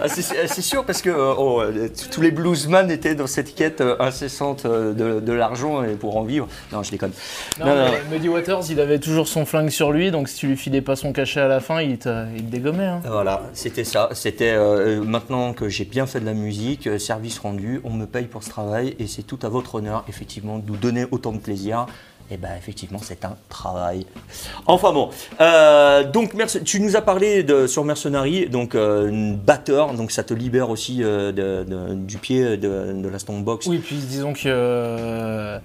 [0.00, 3.80] Ah, c'est- sûr parce que euh, oh, euh, tous les bluesmen étaient dans cette quête
[3.80, 6.48] euh, incessante de, de l'argent et pour en vivre.
[6.72, 7.12] Non, je déconne.
[7.60, 10.56] Non, Non, Muddy Waters, il avait toujours son flingue sur lui, donc si tu lui
[10.56, 12.84] filais pas son cachet à la fin, il te, il te dégommait.
[12.86, 13.00] hein.
[13.06, 14.08] Voilà, c'était ça.
[14.12, 18.24] C'était euh, maintenant que j'ai bien fait de la musique, service rendu, on me paye
[18.26, 21.38] pour ce travail et c'est tout à votre honneur, effectivement, de nous donner autant de
[21.38, 21.86] plaisir.
[22.32, 24.06] Et ben effectivement, c'est un travail.
[24.66, 25.10] Enfin bon,
[25.40, 26.32] euh, donc
[26.64, 31.02] tu nous as parlé de, sur Mercenary, donc euh, batteur, donc ça te libère aussi
[31.02, 33.66] euh, de- de- du pied de, de la stompbox.
[33.66, 35.58] Oui, puis disons que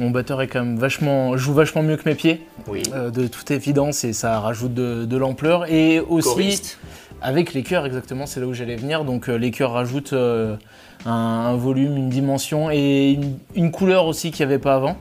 [0.00, 2.82] mon batteur est quand même vachement, joue vachement mieux que mes pieds, Oui.
[2.92, 5.70] de toute évidence, et ça rajoute de, l'ampleur.
[5.70, 6.78] Et aussi, Choriste.
[7.22, 9.04] Avec les chœurs, exactement, c'est là où j'allais venir.
[9.04, 10.58] Donc les chœurs rajoutent un,
[11.04, 14.96] un volume, une dimension et une, une couleur aussi qu'il n'y avait pas avant,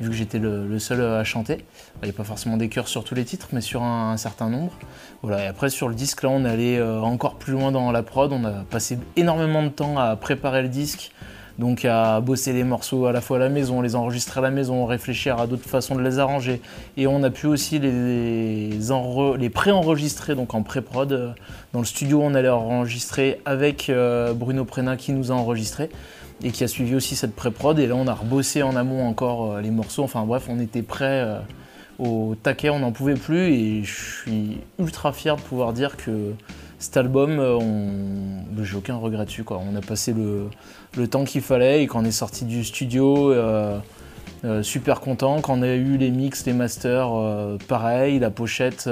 [0.00, 1.64] Vu que j'étais le, seul à chanter.
[2.02, 4.48] Il n'y a pas forcément des chœurs sur tous les titres, mais sur un, certain
[4.48, 4.72] nombre.
[5.22, 5.44] Voilà.
[5.44, 8.32] Et après sur le disque, là, on allait euh, encore plus loin dans la prod.
[8.32, 11.12] On a passé énormément de temps à préparer le disque.
[11.58, 14.50] Donc à bosser les morceaux à la fois à la maison, les enregistrer à la
[14.52, 16.60] maison, réfléchir à d'autres façons de les arranger.
[16.96, 21.12] Et on a pu aussi les, enre- les pré-enregistrer donc en pré-prod.
[21.12, 21.30] Euh,
[21.72, 25.90] Dans le studio, on allait enregistrer avec euh, Bruno Prena qui nous a enregistré
[26.44, 27.76] et qui a suivi aussi cette pré-prod.
[27.80, 30.04] Et là, on a rebossé en amont encore euh, les morceaux.
[30.04, 31.40] Enfin bref, on était prêt euh,
[31.98, 33.52] au taquet, on n'en pouvait plus.
[33.52, 36.34] Et je suis ultra fier de pouvoir dire que
[36.78, 37.58] cet album, euh,
[38.62, 39.44] j'ai aucun regret dessus.
[39.50, 43.78] On a passé le, temps qu'il fallait et quand on est sorti du studio, euh,
[44.44, 45.40] euh, super content.
[45.40, 47.10] Quand on a eu les mix, les masters,
[47.66, 48.20] pareil.
[48.20, 48.88] La pochette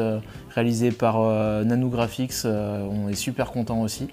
[0.55, 1.21] réalisée par
[1.65, 4.09] Nano Graphics, on est super content aussi.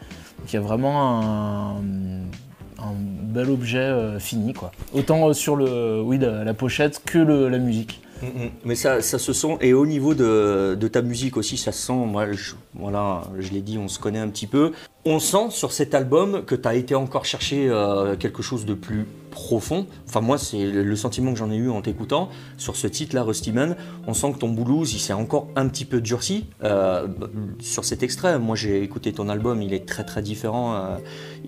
[0.47, 1.75] Il y a vraiment
[2.77, 2.93] un,
[3.23, 4.53] bel objet fini.
[4.93, 8.02] Autant sur la, pochette que la musique.
[8.23, 8.49] Mm, mm.
[8.65, 11.93] Mais ça, se sent, et au niveau de, de ta musique aussi, ça se sent,
[11.93, 14.71] moi, je, voilà, je l'ai dit, on se connaît un petit peu.
[15.05, 18.73] On sent sur cet album que tu as été encore chercher euh, quelque chose de
[18.73, 19.85] plus profond.
[20.07, 22.29] Enfin, moi, c'est le sentiment que j'en ai eu en t'écoutant.
[22.57, 23.75] Sur ce titre-là, Rusty Man,
[24.07, 26.45] on sent que ton blues, il s'est encore un petit peu durci.
[26.63, 27.09] Euh,
[27.59, 30.75] sur cet extrait, moi, j'ai écouté ton album, il est très très différent.
[30.75, 30.97] euh,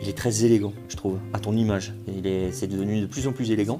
[0.01, 1.93] il est très élégant, je trouve, à ton image.
[2.13, 3.79] Il est, c'est devenu de plus en plus élégant.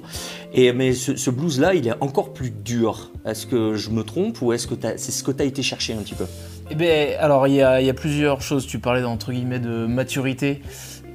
[0.54, 3.10] Et, mais ce, ce blues-là, il est encore plus dur.
[3.26, 5.92] Est-ce que je me trompe ou est-ce que c'est ce que tu as été chercher
[5.92, 6.24] un petit peu?
[6.70, 8.66] Eh ben, alors il y, a- plusieurs choses.
[8.66, 10.62] Tu parlais entre guillemets de maturité.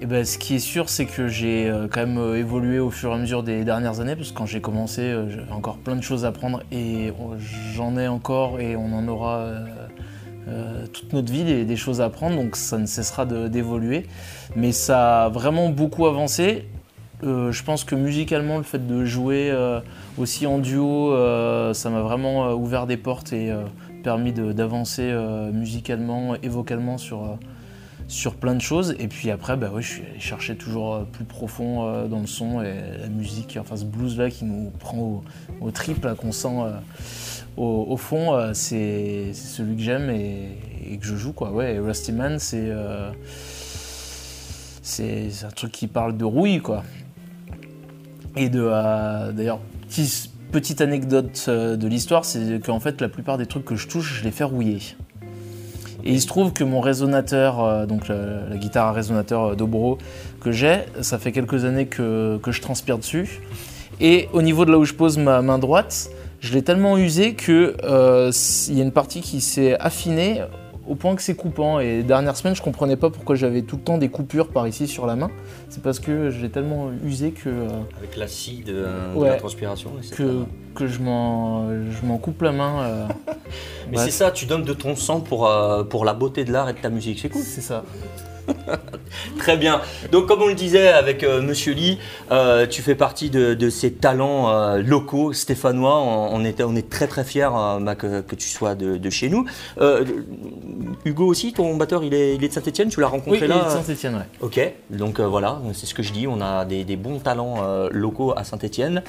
[0.02, 2.90] Et ben, ce qui est sûr, c'est que j'ai euh, quand même euh, évolué au
[2.90, 5.78] fur et à mesure des dernières années, parce que quand j'ai commencé, euh, j'avais encore
[5.78, 7.38] plein de choses à apprendre, et on-
[7.76, 9.46] j'en ai encore, et on en aura
[10.92, 14.08] toute notre vie des, des choses à apprendre, donc ça ne cessera d'évoluer.
[14.56, 16.66] Mais ça a vraiment beaucoup avancé.
[17.24, 19.54] Je pense que musicalement, le fait de jouer
[20.18, 21.14] aussi en duo,
[21.74, 23.34] ça m'a vraiment ouvert des portes
[24.02, 27.36] permis d'avancer euh, musicalement et vocalement sur, euh,
[28.08, 28.96] sur plein de choses.
[29.00, 32.28] Et puis après, bah ouais, je suis allé chercher toujours euh, plus profond dans le
[32.28, 35.24] son et la musique, enfin ce blues-là qui nous prend au,
[35.62, 36.58] au trip, là, qu'on sent
[37.58, 41.34] au, fond, c'est celui que j'aime et, que je joue.
[41.34, 41.52] Quoi.
[41.52, 42.72] Ouais, et Rusty Man, c'est
[44.84, 46.60] c'est un truc qui parle de rouille.
[46.60, 46.84] quoi.
[48.36, 48.62] Et de,
[49.32, 53.76] d'ailleurs, petit- petite anecdote euh, de l'histoire, c'est qu'en fait, la plupart des trucs que
[53.76, 54.80] je touche, je les fais rouiller.
[56.04, 59.98] Et il se trouve que mon résonateur, euh, donc la, guitare à résonateur euh, Dobro
[60.42, 63.42] que j'ai, ça fait quelques années que, je transpire dessus.
[64.00, 67.36] Et au niveau de là où je pose ma main droite, je l'ai tellement usé
[67.36, 67.76] que
[68.70, 70.42] il y a une partie qui s'est affinée
[70.92, 71.80] au point que c'est coupant.
[71.80, 74.88] Et dernière semaine, je comprenais pas pourquoi j'avais tout le temps des coupures par ici
[74.88, 75.32] sur la main.
[75.70, 77.68] C'est parce que je l'ai tellement usé que, euh,
[77.98, 79.92] Avec l'acide euh, de la transpiration.
[80.12, 80.44] que,
[80.76, 82.82] que je m'en coupe la main.
[82.84, 83.08] euh.
[83.90, 86.68] Mais c'est ça, tu donnes de ton sang pour, euh, pour la beauté de l'art
[86.70, 87.42] et de ta musique, c'est cool.
[87.42, 87.84] C'est ça.
[89.38, 89.82] Très bien.
[90.12, 91.98] Donc, comme on le disait avec euh, Monsieur Lee,
[92.32, 95.98] euh, tu fais partie de, de ces talents euh, locaux stéphanois.
[96.00, 98.98] On, on était, on est très très fiers euh, bah, que, que tu sois de,
[98.98, 99.46] de chez nous.
[101.06, 102.90] Hugo aussi, ton batteur, il est, il est de Saint-Etienne.
[102.90, 104.28] Tu l'as Oui, rencontré il est là de Saint-Etienne, ouais.
[104.42, 107.58] Ok, donc voilà, c'est ce que je dis, on a des, des bons talents
[107.92, 109.02] locaux à Saint-Etienne.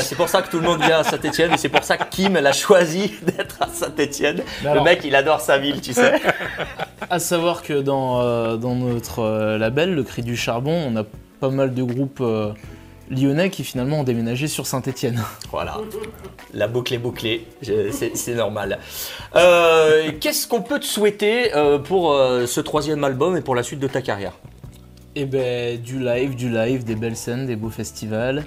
[0.00, 2.04] c'est pour ça que tout le monde vient à Saint-Etienne et c'est pour ça que
[2.10, 4.42] Kim elle a choisi d'être à Saint-Etienne.
[4.64, 6.14] Le mec il adore sa ville, tu sais.
[7.10, 11.04] À savoir que dans, euh, dans notre euh, label, le Cri du Charbon, on a
[11.40, 12.52] pas mal de groupes euh,
[13.10, 15.22] lyonnais qui finalement ont déménagé sur Saint-Etienne.
[15.50, 15.78] Voilà,
[16.54, 18.78] la boucle est bouclée, Je- c'est c'est normal.
[19.36, 23.62] Euh, Qu'est-ce qu'on peut te souhaiter euh, pour euh, ce troisième album et pour la
[23.62, 24.32] suite de ta carrière?
[25.16, 28.44] Et ben du live, du live, des belles scènes, des beaux festivals,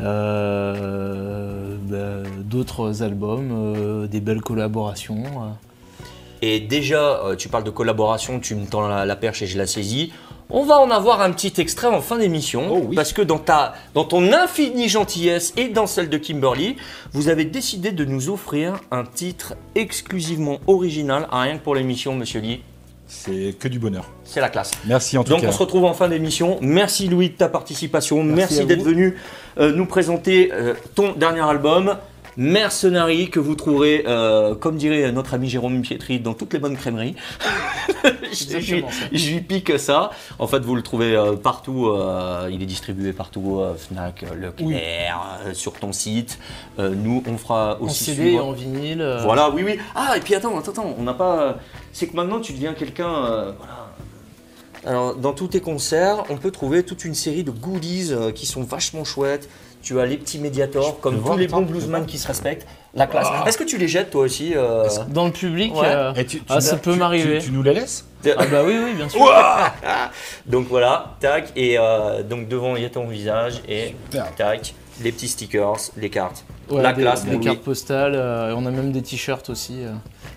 [0.00, 5.24] euh, ben, d'autres albums, euh, des belles collaborations.
[5.24, 5.69] euh.
[6.42, 9.58] Et déjà, euh, tu parles de collaboration, tu me tends la, la perche et je
[9.58, 10.12] la saisis.
[10.52, 12.96] On va en avoir un petit extrait en fin d'émission, Oh oui.
[12.96, 16.74] parce que dans, ta, dans ton infinie gentillesse et dans celle de Kimberly,
[17.12, 22.14] vous avez décidé de nous offrir un titre exclusivement original, à rien que pour l'émission,
[22.16, 22.62] Monsieur Lee.
[23.06, 24.08] C'est que du bonheur.
[24.24, 24.70] C'est la classe.
[24.86, 25.48] Merci en tout Donc cas.
[25.48, 26.58] on se retrouve en fin d'émission.
[26.62, 28.22] Merci Louis de ta participation.
[28.22, 29.16] Merci, d'être venu
[29.58, 31.96] euh, nous présenter euh, ton dernier album.
[32.36, 36.76] Mercenary que vous trouverez, euh, comme dirait notre ami Jérôme Pietri, dans toutes les bonnes
[36.76, 37.14] crèmeries.
[38.32, 40.10] je, lui, je pique ça.
[40.38, 41.88] En fait, vous le trouvez euh, partout.
[41.88, 46.38] euh, il est distribué partout, euh, Fnac, Leclerc, euh, sur ton site.
[46.78, 49.02] Euh, nous, on fera En aussi CD, suivre- en vinyle.
[49.02, 49.78] euh, voilà, oui, oui.
[49.94, 51.58] Ah, et puis attends, attends, attends, on n'a pas.
[51.92, 53.08] C'est que maintenant tu deviens quelqu'un.
[53.26, 53.86] euh, voilà.
[54.86, 58.46] Alors, dans tous tes concerts, on peut trouver toute une série de goodies euh, qui
[58.46, 59.48] sont vachement chouettes.
[59.82, 62.66] Tu as les petits médiators, comme tous les bons bluesmen qui se respectent.
[62.94, 63.28] La classe.
[63.46, 65.82] Est-ce que tu les jettes toi aussi euh, Dans le public, Ouais.
[65.86, 67.38] euh, Et tu- tu- ah, ça peut m'arriver.
[67.38, 69.20] Tu, tu nous la laisses Ah bah oui, oui, bien sûr.
[70.46, 74.34] Donc voilà, tac, et euh, donc devant il y a ton visage, et Super.
[74.34, 76.44] tac, les petits stickers, les cartes.
[76.70, 77.40] Ouais, la des, classe, Louis.
[77.40, 79.78] cartes postales, euh, et on a même des t-shirts aussi.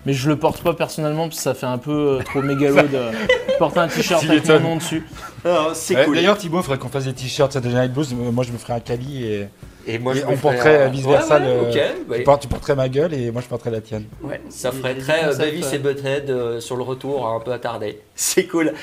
[0.05, 2.81] Mais je le porte pas personnellement parce que ça fait un peu euh, trop mégalo
[2.81, 3.11] de
[3.59, 5.07] porter un t-shirt avec mon nom dessus.
[5.45, 6.15] Ah, c'est Ouais, cool.
[6.15, 8.13] D'ailleurs, Thibaut, il faudrait qu'on fasse des t-shirts Saturday Night Blues.
[8.13, 9.47] Moi, je me ferais un cali et,
[9.87, 11.39] Et moi, et je on porterait euh, vice versa.
[11.39, 14.03] ouais, ouais, bah, tu, portes- tu porterais ma gueule et moi, je porterais la tienne.
[14.21, 15.61] Ouais, ça ferait très euh, ouais.
[15.73, 17.99] et Butthead euh, sur le retour un peu attardé.
[18.15, 18.73] C'est cool.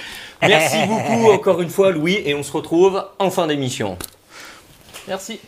[0.41, 3.99] Merci beaucoup encore une fois Louis et on se retrouve en fin d'émission.
[5.07, 5.39] Merci.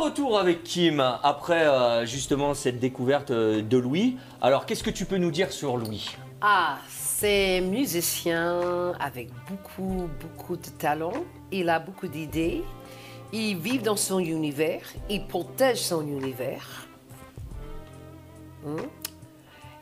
[0.00, 4.16] Retour avec Kim après euh, justement cette découverte euh, de Louis.
[4.40, 6.16] Alors qu'est-ce que tu peux nous dire sur Louis?
[6.40, 11.12] Ah, c'est musicien avec beaucoup, beaucoup de talent.
[11.52, 12.64] Il a beaucoup d'idées.
[13.32, 14.82] Il vit dans son univers.
[15.10, 16.86] Il protège son univers.
[18.64, 18.76] Hmm.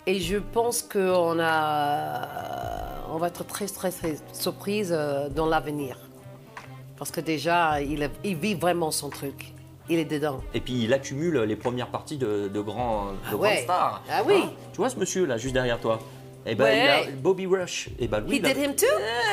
[0.06, 5.96] Et je pense qu'on a, on va être très, très, très surprise euh, dans l'avenir.
[6.96, 9.54] Parce que déjà, il vit vraiment son truc.
[9.90, 10.40] Il est dedans.
[10.54, 14.02] Et puis il accumule les premières parties de, de grands, de Ah grandes stars.
[14.10, 14.34] Ah oui.
[14.44, 15.98] Hein tu vois ce monsieur là juste derrière toi?
[16.48, 17.04] Et ben, Ouais.
[17.06, 17.88] il a Bobby Rush.
[17.98, 18.86] Et ben, lui, He il a- did him too?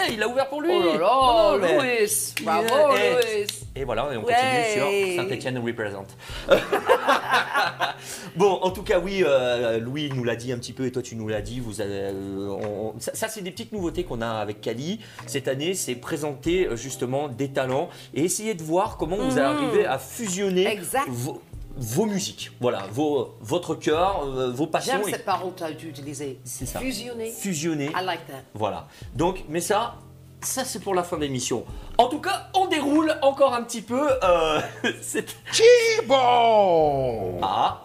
[0.10, 0.70] Eh, il a ouvert pour lui.
[0.74, 2.34] Oh là là, Non, non, mais- Louis!
[2.44, 3.48] Bravo, Et- Louis!
[3.78, 4.34] Et voilà, et on Ouais.
[4.34, 6.06] continue sur Saint-Etienne represent.
[8.36, 11.02] bon, en tout cas, oui, euh, Louis nous l'a dit un petit peu et toi
[11.02, 11.60] tu nous l'as dit.
[11.60, 15.00] Vous avez, euh, on- on- ça, ça, c'est des petites nouveautés qu'on a avec Kali
[15.26, 15.74] cette année.
[15.74, 20.68] C'est présenter euh, justement des talents et essayer de voir comment vous arrivez à fusionner.
[20.68, 21.06] Exact.
[21.10, 21.42] vos,
[21.78, 22.52] vos musiques.
[22.62, 24.94] Voilà, vos, votre cœur, euh, vos passions.
[25.00, 26.40] J'aime et- cette parole que tu as utilisée.
[26.44, 26.80] C'est ça.
[26.80, 27.32] Fusionner.
[27.32, 27.86] Fusionner.
[27.96, 28.44] I like that.
[28.54, 28.88] Voilà.
[29.14, 29.96] Donc, mais ça,
[30.42, 31.66] ça c'est pour la fin de l'émission.
[31.98, 34.10] En tout cas, on déroule encore un petit peu.
[34.24, 34.62] Euh,
[35.02, 37.82] cette- Thibaut Ah,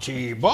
[0.00, 0.48] Thibaut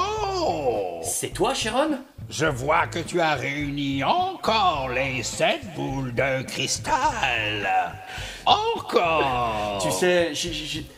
[1.03, 1.99] c'est toi, Sharon?
[2.31, 7.69] Je vois que tu as réuni encore les sept boules de cristal.
[8.47, 10.33] Encore Tu sais,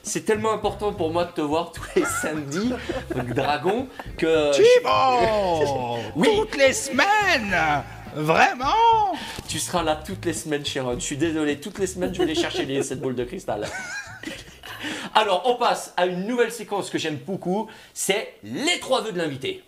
[0.03, 2.73] c'est tellement important pour moi de te voir tous les samedis,
[3.15, 6.29] donc Dragon, que Thibaut Oui.
[6.37, 7.57] Toutes les semaines
[8.15, 9.15] Vraiment
[9.49, 10.95] tu seras là toutes les semaines, Sharon.
[10.99, 13.67] Je suis désolé, toutes les semaines, je vais aller chercher les, cette boule de cristal.
[15.15, 19.19] Alors, on passe à une nouvelle séquence que j'aime beaucoup, c'est les trois vœux de
[19.19, 19.63] l'invité.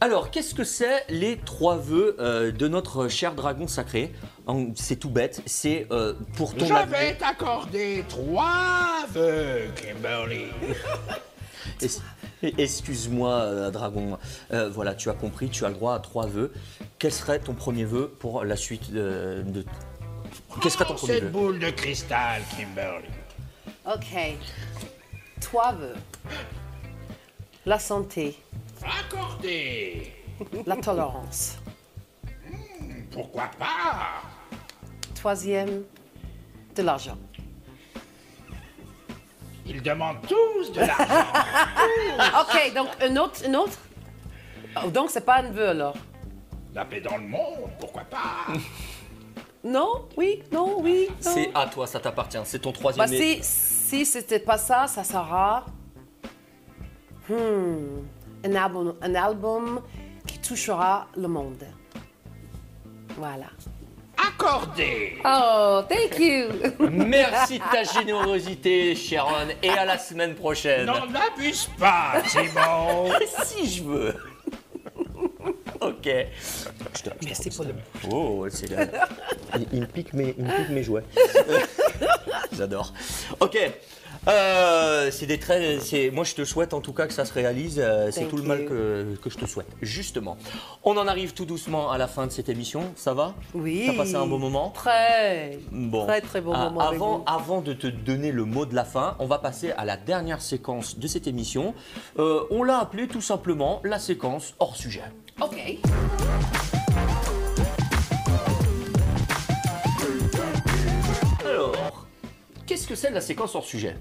[0.00, 4.12] Alors, qu'est-ce que c'est les trois vœux euh, de notre cher dragon sacré?
[4.74, 10.46] C'est tout bête, c'est euh, pour ton Je avenir- vais t'accorder trois vœux, Kimberly.
[12.58, 14.18] Excuse-moi, euh, Dragon.
[14.52, 16.52] Euh, voilà, tu as compris, tu as le droit à trois vœux.
[16.98, 19.42] Quel serait ton premier vœu pour la suite de.
[19.46, 19.64] de-
[20.62, 21.30] Quel serait ton premier Cette vœu?
[21.30, 23.08] boule de cristal, Kimberly.
[23.86, 24.36] OK.
[25.40, 25.94] Toi veux.
[27.64, 28.38] La santé,
[28.82, 30.12] Accordé.
[30.66, 31.58] la tolérance.
[33.10, 34.22] Pourquoi pas?
[35.14, 35.82] Troisième,
[36.74, 37.16] de l'argent.
[39.64, 41.04] Ils demandent tous de l'argent.
[42.42, 43.78] OK, donc un autre, un autre?
[44.84, 45.96] Oh, donc c'est pas un vœu alors?
[46.74, 48.46] La paix dans le monde, pourquoi pas?
[49.64, 51.08] Non, oui, non, oui.
[51.10, 51.16] non.
[51.34, 52.38] C'est à toi, ça t'appartient.
[52.44, 53.08] C'est ton Bah, troisième.
[53.08, 55.66] si, si c'était pas ça, ça sera
[57.28, 58.04] hmm,
[58.44, 59.80] un, album, un album
[60.26, 61.64] qui touchera le monde.
[63.16, 63.46] Voilà.
[64.16, 65.18] Accordé.
[65.24, 66.48] Oh, thank you.
[66.90, 70.86] Merci de ta générosité, Sharon, et à la semaine prochaine.
[70.86, 73.12] N'en abuse pas, Thibaut.
[73.44, 74.14] Si je veux.
[75.80, 76.08] ok.
[77.22, 77.74] Merci pour le.
[78.10, 78.86] Oh, c'est là.
[79.56, 81.04] Il, il me pique mes, il me pique mes jouets.
[82.52, 82.92] J'adore.
[83.40, 83.58] Ok.
[84.28, 85.80] Euh, c'est des traits.
[85.82, 87.78] C'est moi, je te souhaite en tout cas que ça se réalise.
[87.78, 89.68] euh, c'est tout le mal que, que je te souhaite.
[89.82, 90.36] Justement,
[90.82, 92.92] on en arrive tout doucement à la fin de cette émission.
[92.96, 93.34] Ça va?
[93.54, 93.84] Oui.
[93.86, 94.70] T'as passé un bon moment?
[94.70, 95.58] Très.
[95.70, 96.06] Bon.
[96.06, 96.80] Très, très bon Ah, moment.
[96.80, 99.96] Avant, avant de te donner le mot de la fin, on va passer à la
[99.96, 101.74] dernière séquence de cette émission.
[102.18, 105.04] Euh, on l'a appelée tout simplement la séquence hors sujet.
[105.40, 105.78] OK.
[111.44, 112.06] Alors,
[112.66, 113.96] qu'est-ce que c'est la séquence hors sujet?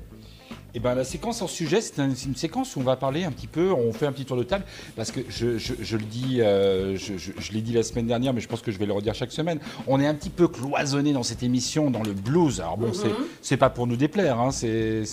[0.77, 3.23] Eh ben, la séquence en sujet, c'est un- c'est une séquence où on va parler
[3.23, 4.65] un petit peu, on fait un petit tour de table,
[4.97, 8.41] parce que je, je- je le dis, euh, je, l'ai dit la semaine dernière, mais
[8.41, 11.13] je pense que je vais le redire chaque semaine, on est un petit peu cloisonné
[11.13, 12.59] dans cette émission, dans le blues.
[12.59, 13.07] Alors bon, c'est-
[13.41, 15.05] c'est pas pour nous déplaire, hein, c'est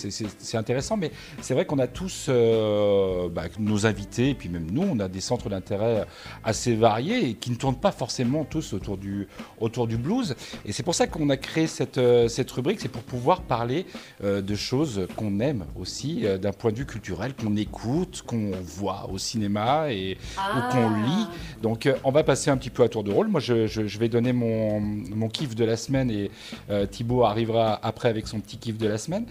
[0.55, 4.83] intéressant, mais c'est vrai qu'on a tous euh, bah, nos invités, et puis même nous,
[4.83, 6.07] on a des centres d'intérêt
[6.43, 9.29] assez variés et qui ne tournent pas forcément tous autour du,
[9.61, 10.35] autour du blues.
[10.67, 13.87] Et c'est pour ça qu'on a créé cette, euh, cette rubrique, c'est pour pouvoir parler
[14.25, 18.51] euh, de choses qu'on aime aussi euh, d'un point de vue culturel, qu'on écoute, qu'on
[18.63, 21.27] voit au cinéma et, ou qu'on lit.
[21.63, 23.29] Donc euh, on va passer un petit peu à tour de rôle.
[23.29, 26.31] Moi je, je- je vais donner mon, mon kiff de la semaine et
[26.71, 29.27] euh, Thibaut arrivera après avec son petit kiff de la semaine.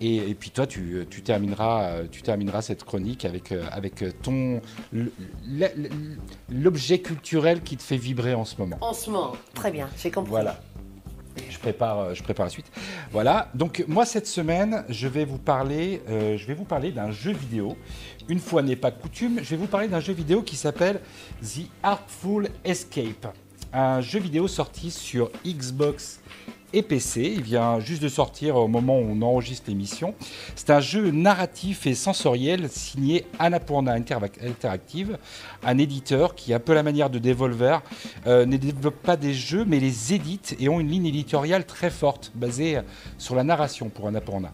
[0.00, 4.60] Et, et puis toi tu, tu, termineras, tu termineras cette chronique avec, avec ton
[6.50, 8.76] l'objet culturel qui te fait vibrer en ce moment.
[8.80, 9.32] En ce moment.
[9.54, 10.30] Très bien, j'ai compris.
[10.30, 10.60] Voilà.
[11.50, 12.70] Je prépare, euh, je prépare la suite.
[13.12, 13.50] Voilà.
[13.54, 17.32] Donc moi cette semaine, je vais vous parler, euh, je vais vous parler d'un jeu
[17.32, 17.76] vidéo.
[18.28, 21.00] Une fois n'est pas coutume, je vais vous parler d'un jeu vidéo qui s'appelle
[21.42, 23.34] The Artful Escape.
[23.72, 26.20] Un jeu vidéo sorti sur Xbox
[26.76, 27.32] et PC.
[27.34, 30.14] Il vient juste de sortir au moment où on enregistre l'émission.
[30.54, 35.18] C'est un jeu narratif et sensoriel signé Annapurna Interactive,
[35.64, 37.82] un éditeur qui, un peu la manière de Devolver,
[38.26, 41.90] euh, ne développe pas des jeux mais les édite et ont une ligne éditoriale très
[41.90, 42.80] forte basée
[43.16, 44.52] sur la narration pour Annapurna.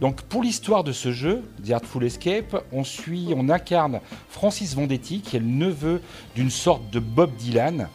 [0.00, 5.20] Donc pour l'histoire de ce jeu, The Artful Escape, on suit, on incarne Francis Vendetti,
[5.20, 6.00] qui est le neveu
[6.34, 7.88] d'une sorte de Bob Dylan.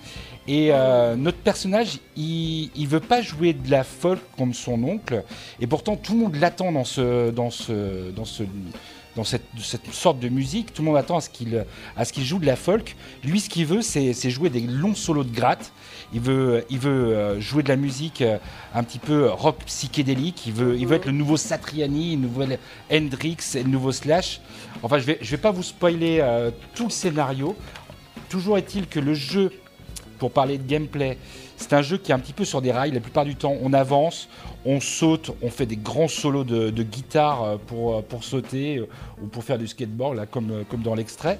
[0.50, 5.24] Et euh, notre personnage, il, il veut pas jouer de la folk comme son oncle,
[5.60, 8.42] et pourtant tout le monde l'attend dans ce, dans ce, dans ce,
[9.16, 9.44] dans cette,
[9.92, 10.74] sorte de musique.
[10.74, 12.96] Tout le monde attend à ce qu'il, joue de la folk.
[13.24, 15.72] Lui, ce qu'il veut, c'est, jouer des longs solos de gratte.
[16.14, 18.40] Il veut, euh, jouer de la musique euh,
[18.74, 20.48] un petit peu rock psychédélique.
[20.48, 22.46] Il veut, être le nouveau Satriani, le nouveau
[22.92, 24.42] Hendrix le nouveau Slash.
[24.82, 26.28] Enfin, je vais, je vais pas vous spoiler
[26.74, 27.56] tout le scénario.
[28.30, 29.52] Toujours est-il que le jeu,
[30.20, 31.18] pour parler de gameplay,
[31.58, 32.92] c'est un jeu qui est un petit peu sur des rails.
[32.92, 34.30] La plupart du temps, on avance,
[34.66, 38.78] on saute, on fait des grands solos de, de guitare euh, pour, euh, pour sauter
[38.78, 38.88] euh,
[39.22, 41.40] ou pour faire du skateboard, là, comme, comme dans l'extrait.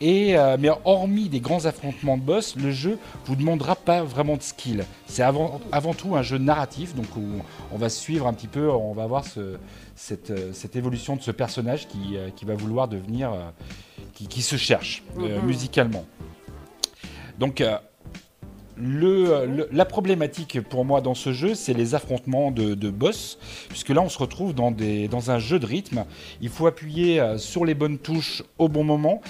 [0.00, 4.36] Et, euh, mais hormis des grands affrontements de boss, le jeu vous demandera pas vraiment
[4.36, 4.84] de skill.
[5.06, 7.24] C'est avant, avant tout un jeu narratif, donc où
[7.72, 9.56] on va suivre un petit peu, on va voir ce,
[9.96, 13.32] cette, cette évolution de ce personnage qui, qui va vouloir devenir,
[14.14, 16.04] qui, qui se cherche euh, musicalement.
[17.38, 17.78] Donc, euh,
[18.80, 23.38] le, le- la problématique pour moi dans ce jeu, c'est les affrontements de, de boss,
[23.68, 26.04] puisque là on se retrouve dans, des, dans un jeu de rythme.
[26.40, 29.20] Il faut appuyer euh, sur les bonnes touches au bon moment.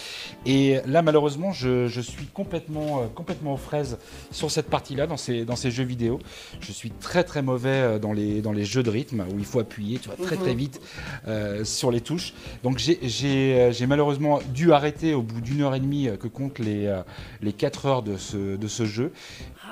[0.46, 3.98] Et là, malheureusement, je, je suis complètement, euh, complètement aux fraises
[4.30, 6.18] sur cette partie-là, dans ces, dans ces jeux vidéo.
[6.60, 9.44] Je suis très très mauvais euh, dans les, dans les jeux de rythme où il
[9.44, 10.80] faut appuyer tu vois, très très vite
[11.26, 12.34] euh, sur les touches.
[12.62, 16.94] Donc j'ai- malheureusement dû arrêter au bout d'une heure et demie que comptent les,
[17.40, 19.12] les 4 heures de ce, de ce jeu.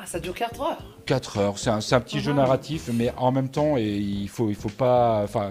[0.07, 0.79] Ah, ça dure 4 heures.
[1.07, 4.51] 4 heures, c'est un, un petit jeu narratif, mais en même temps, et il faut,
[4.51, 5.23] il faut pas.
[5.25, 5.51] Enfin,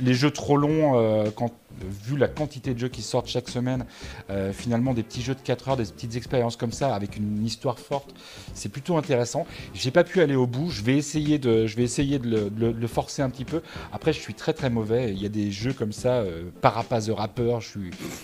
[0.00, 1.30] les jeux trop longs, euh,
[1.80, 3.86] vu la quantité de jeux qui sortent chaque semaine,
[4.30, 7.44] euh, finalement, des petits jeux de 4 heures, des petites expériences comme ça, avec une
[7.46, 8.12] histoire forte,
[8.54, 9.46] c'est plutôt intéressant.
[9.74, 12.86] J'ai pas pu aller au bout, je vais essayer de, je vais essayer de le,
[12.86, 13.62] forcer un petit peu.
[13.92, 15.12] Après, je suis très très mauvais.
[15.12, 17.58] Il y a des jeux comme ça, euh, Parapaz Rapper,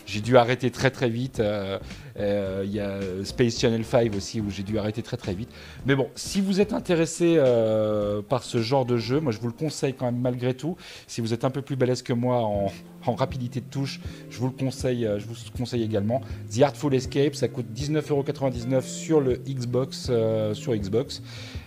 [0.07, 1.41] j'ai dû arrêter très très vite.
[1.41, 1.79] euh,
[2.19, 5.51] euh, Il y a Space Channel 5 aussi, où j'ai dû arrêter très très vite.
[5.85, 9.49] Mais bon, si vous êtes intéressé euh, par ce genre de jeu, moi je vous
[9.49, 10.77] le conseille quand même malgré tout.
[11.07, 12.71] Si vous êtes un peu plus balèze que moi en,
[13.15, 14.01] rapidité de touche,
[14.31, 16.23] je vous le conseille, je vous le conseille également.
[16.53, 21.23] The Artful Escape, ça coûte 19,99€ sur le Xbox, euh, sur Xbox.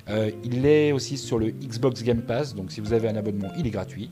[0.10, 3.50] Euh, il est aussi sur le Xbox Game Pass, donc si vous avez un abonnement,
[3.58, 4.10] il est gratuit.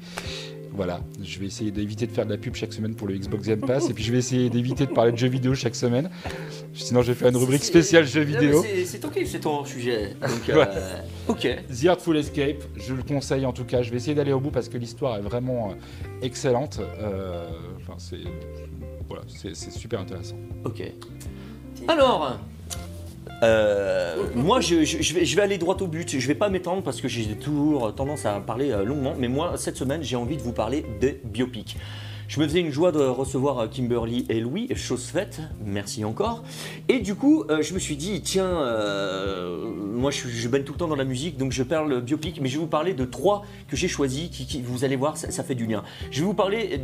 [0.74, 3.48] Voilà, je vais essayer d'éviter de faire de la pub chaque semaine pour le Xbox
[3.48, 6.10] Game Pass, et puis je vais essayer d'éviter de parler de jeux vidéo chaque semaine.
[6.74, 8.64] Sinon, je vais faire une rubrique spéciale jeux vidéo.
[8.86, 10.14] c'est- ton c'est ton sujet.
[10.22, 10.66] Donc, euh,
[11.30, 11.48] ok.
[11.82, 13.82] The Artful Escape, je le conseille en tout cas.
[13.82, 15.74] Je vais essayer d'aller au bout parce que l'histoire est vraiment
[16.22, 16.80] excellente.
[17.78, 18.18] Enfin, c'est
[19.08, 20.36] voilà, c'est c'est super intéressant.
[20.66, 20.84] Ok.
[21.88, 22.38] Alors,
[23.44, 24.76] euh, moi je,
[25.14, 26.20] vais, aller droit au but.
[26.20, 29.14] Je vais pas m'étendre parce que j'ai toujours tendance à parler euh, longuement.
[29.18, 31.78] Mais moi, cette semaine, j'ai envie de vous parler des biopics.
[32.28, 36.44] Je me faisais une joie de recevoir euh, Kimberly et Louis, chose faite, merci encore.
[36.90, 38.52] Et du coup, je me suis dit, tiens,
[39.94, 42.50] moi je, je baigne tout le temps dans la musique, donc je parle biopic, mais
[42.50, 45.56] je vais vous parler de trois que j'ai choisis, qui, vous allez voir, ça, fait
[45.56, 45.84] du lien.
[46.12, 46.82] Je vais vous parler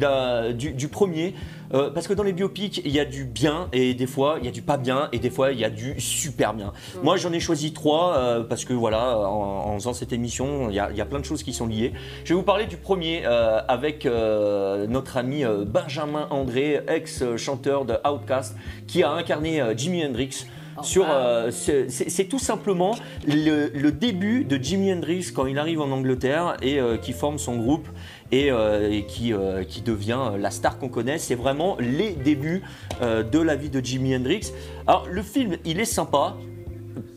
[0.53, 1.35] du premier,
[1.74, 4.45] euh, parce que dans les biopics, il y a du bien, et des fois, il
[4.45, 6.74] y a du pas bien, et des fois, il y a du super bien.
[7.03, 10.76] Moi, j'en ai choisi trois, euh, parce que voilà, en, en faisant cette émission, il
[10.76, 11.93] y, a, il y a plein de choses qui sont liées.
[12.24, 18.55] Je vais vous parler du premier, euh, avec notre ami Benjamin André, ex-chanteur de Outkast,
[18.88, 20.45] qui a incarné Jimi Hendrix.
[20.82, 22.95] Sur, euh, c'est tout simplement
[23.28, 27.38] le, le début de Jimi Hendrix quand il arrive en Angleterre et euh, qui forme
[27.38, 27.88] son groupe
[28.34, 31.19] et, euh, et qui, euh, qui devient la star qu'on connaît.
[31.19, 32.63] C'est vraiment les débuts
[33.01, 34.51] euh, de la vie de Jimi Hendrix.
[34.88, 36.36] Alors le film, il est sympa,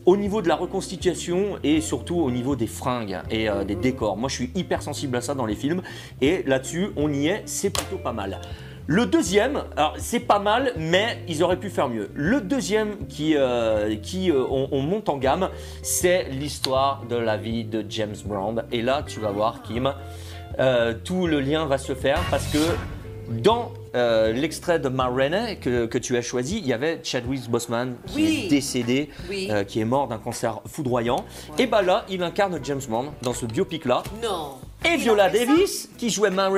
[0.05, 4.15] au niveau de la reconstitution et surtout au niveau des fringues et des décors.
[4.15, 5.81] Moi, je suis hyper sensible à ça dans les films
[6.21, 8.39] et là-dessus, on y est, c'est plutôt pas mal.
[8.87, 12.09] Le deuxième, alors c'est pas mal, mais ils auraient pu faire mieux.
[12.13, 13.35] Le deuxième qui,
[14.01, 15.49] qui on, on monte en gamme,
[15.83, 18.63] c'est l'histoire de la vie de James Brown.
[18.71, 19.93] Et là, tu vas voir, Kim,
[20.59, 22.59] euh, tout le lien va se faire parce que
[23.29, 25.09] dans euh, l'extrait de Ma
[25.61, 28.43] que, que tu as choisi, il y avait Chadwick Boseman qui Oui.
[28.45, 29.49] est décédé, Oui.
[29.51, 31.25] euh, qui est mort d'un cancer foudroyant.
[31.57, 34.03] Et bah là, il incarne James Bond dans ce biopic là.
[34.23, 34.57] Non.
[34.85, 36.49] Et Viola Davis, qui jouait Ma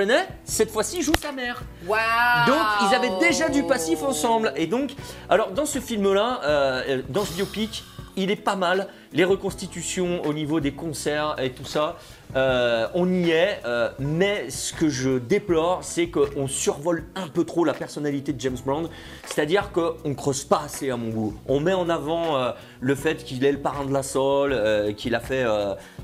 [0.43, 1.63] cette fois-ci joue sa mère.
[1.87, 4.53] Donc ils avaient déjà du passif ensemble.
[4.55, 4.91] Et donc,
[5.29, 7.83] alors dans ce film-là, euh, dans ce biopic,
[8.15, 8.87] il est pas mal.
[9.13, 11.95] les reconstitutions au niveau des concerts et tout ça,
[12.35, 13.59] euh, on y est.
[13.65, 18.41] euh, mais ce que je déplore, c'est qu'on survole un peu trop la personnalité de
[18.41, 18.87] James Brown.
[19.25, 21.33] C'est-à-dire qu'on creuse pas assez à mon goût.
[21.47, 22.51] On met en avant euh,
[22.81, 25.45] le fait qu'il est le parrain de la euh, qu'il a fait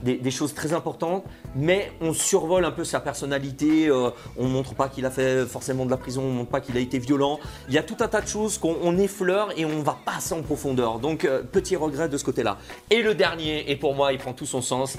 [0.03, 1.23] des, choses très importantes,
[1.55, 3.89] mais on survole un peu sa personnalité.
[4.37, 6.79] on montre pas qu'il a fait forcément de la prison, on montre pas qu'il a
[6.79, 7.39] été violent.
[7.69, 10.15] Il y a tout un tas de choses qu'on on effleure et on va pas
[10.17, 10.99] assez en profondeur.
[10.99, 12.57] Donc petit regret de ce côté-là.
[12.89, 14.97] Et le dernier, et pour moi il prend tout son sens,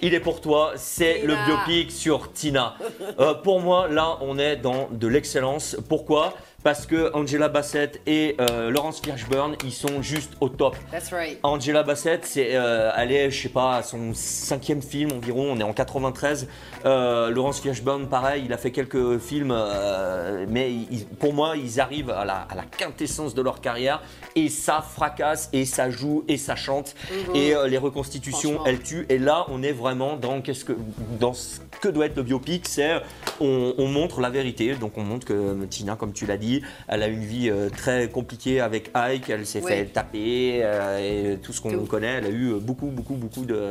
[0.00, 2.76] il est pour toi, c'est le biopic sur Tina.
[3.18, 5.76] Euh, pour moi, là, on est dans de l'excellence.
[5.88, 6.34] Pourquoi?
[6.64, 10.76] Parce que Angela Bassett et euh, Laurence Fishburne, ils sont juste au top.
[10.90, 11.38] That's right.
[11.44, 15.52] Angela Bassett, c'est, euh, elle est, je sais pas, à son cinquième film environ.
[15.52, 16.48] On est en 93.
[16.84, 21.78] Euh, Laurence Fishburne, pareil, il a fait quelques films, euh, mais il- pour moi, ils
[21.80, 24.02] arrivent à la, à la quintessence de leur carrière
[24.34, 26.96] et ça fracasse et ça joue et ça chante
[27.36, 29.06] et les reconstitutions, elles tuent.
[29.08, 30.72] Et là, on est vraiment dans qu'est-ce que,
[31.20, 33.00] dans ce que doit être le biopic, c'est
[33.40, 34.74] on, on montre la vérité.
[34.74, 36.47] Donc on montre que Tina, comme tu l'as dit,
[36.88, 39.28] elle a une vie euh, très compliquée avec Ike.
[39.30, 39.70] Elle s'est Oui.
[39.70, 42.14] fait taper euh, et tout ce qu'on connaît.
[42.18, 43.70] Elle a eu euh, beaucoup, beaucoup, beaucoup de,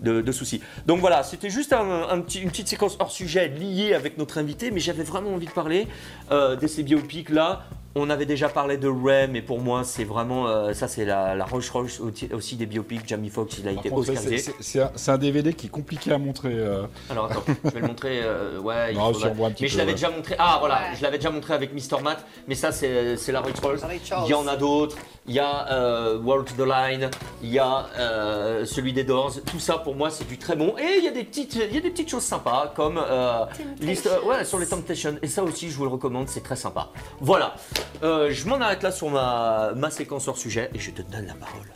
[0.00, 0.60] de, de soucis.
[0.86, 4.38] Donc voilà, c'était juste un, un petit- une petite séquence hors sujet liée avec notre
[4.38, 5.86] invité, mais j'avais vraiment envie de parler
[6.30, 7.64] de ces biopics là.
[7.94, 11.34] On avait déjà parlé de Ray, mais pour moi, c'est vraiment euh, ça, c'est la,
[11.34, 13.06] la Rolls Royce aussi- aussi des biopics.
[13.06, 14.52] Jamie Foxx, il a Par été oscarisé.
[14.60, 16.52] c'est- un, DVD qui est compliqué à montrer.
[16.54, 16.84] euh.
[17.10, 18.20] Alors attends, je vais le montrer.
[18.22, 19.94] euh, ouais, il Non, si un petit mais peu, je l'avais ouais.
[19.94, 20.36] déjà montré.
[20.38, 20.96] Ah voilà, Ouais.
[20.96, 22.00] je l'avais déjà montré avec Mr.
[22.02, 22.24] Matt.
[22.48, 23.82] Mais ça, c'est c'est la Rolls Royce.
[23.82, 24.24] La Ray Charles.
[24.26, 24.96] Il y en a d'autres.
[25.26, 27.10] Il y a euh, World to the Line.
[27.42, 29.34] Il y a euh, celui des Doors.
[29.44, 30.74] Tout ça, pour moi, c'est du très bon.
[30.78, 33.44] Et il y a des petites, il y a des petites choses sympas comme euh,
[33.80, 35.16] liste, euh, ouais, sur les Temptations.
[35.20, 36.28] Et ça aussi, je vous le recommande.
[36.28, 36.88] C'est très sympa.
[37.20, 37.54] Voilà.
[38.02, 41.26] Euh, je m'en arrête là sur ma, ma séquence hors sujet et je te donne
[41.26, 41.68] la parole.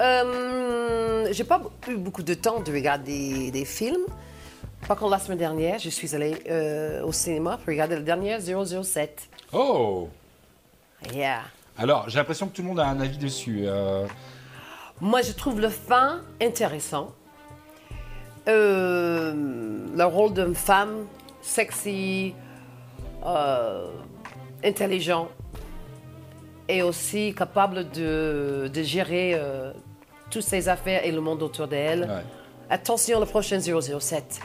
[0.00, 4.04] Euh, j'ai pas eu beaucoup de temps de regarder des films.
[4.86, 8.38] Par contre, la semaine dernière, je suis allée euh, au cinéma pour regarder le dernier
[8.40, 9.28] 007.
[9.52, 10.08] Oh
[11.14, 11.42] Yeah.
[11.76, 13.62] Alors, j'ai l'impression que tout le monde a un avis dessus.
[13.66, 14.06] euh.
[15.00, 17.12] Moi, je trouve le fin intéressant.
[18.48, 19.32] Euh,
[19.96, 21.06] le rôle d'une femme
[21.42, 22.34] sexy,
[23.26, 23.86] euh,
[24.64, 25.28] intelligent
[26.68, 29.72] et aussi capable de, de gérer euh,
[30.30, 32.02] toutes ses affaires et le monde autour d'elle.
[32.02, 32.22] Ouais.
[32.70, 34.40] Attention, le prochain 007.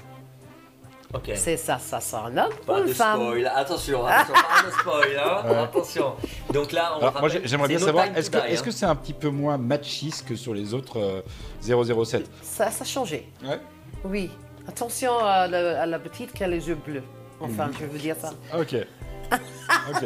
[1.13, 1.31] Ok.
[1.35, 2.21] C'est ça, ça, ça.
[2.25, 5.63] un homme ou Pas une de femme spoil, attention, attention, pas de spoil, hein.
[5.63, 6.13] attention.
[6.51, 8.65] Donc là, on Alors, moi, rappelle, j'aimerais bien No savoir, est-ce que Die, est-ce hein.
[8.65, 12.81] que c'est un petit peu moins machiste que sur les autres euh, 007 ça, ça
[12.83, 13.29] a changé.
[13.43, 13.59] Ouais.
[14.05, 14.31] Oui.
[14.67, 17.03] Attention à la, à la petite qui a les yeux bleus.
[17.41, 18.31] Enfin, je veux dire ça.
[18.51, 18.75] Ah, Ok.
[19.89, 20.03] Ok.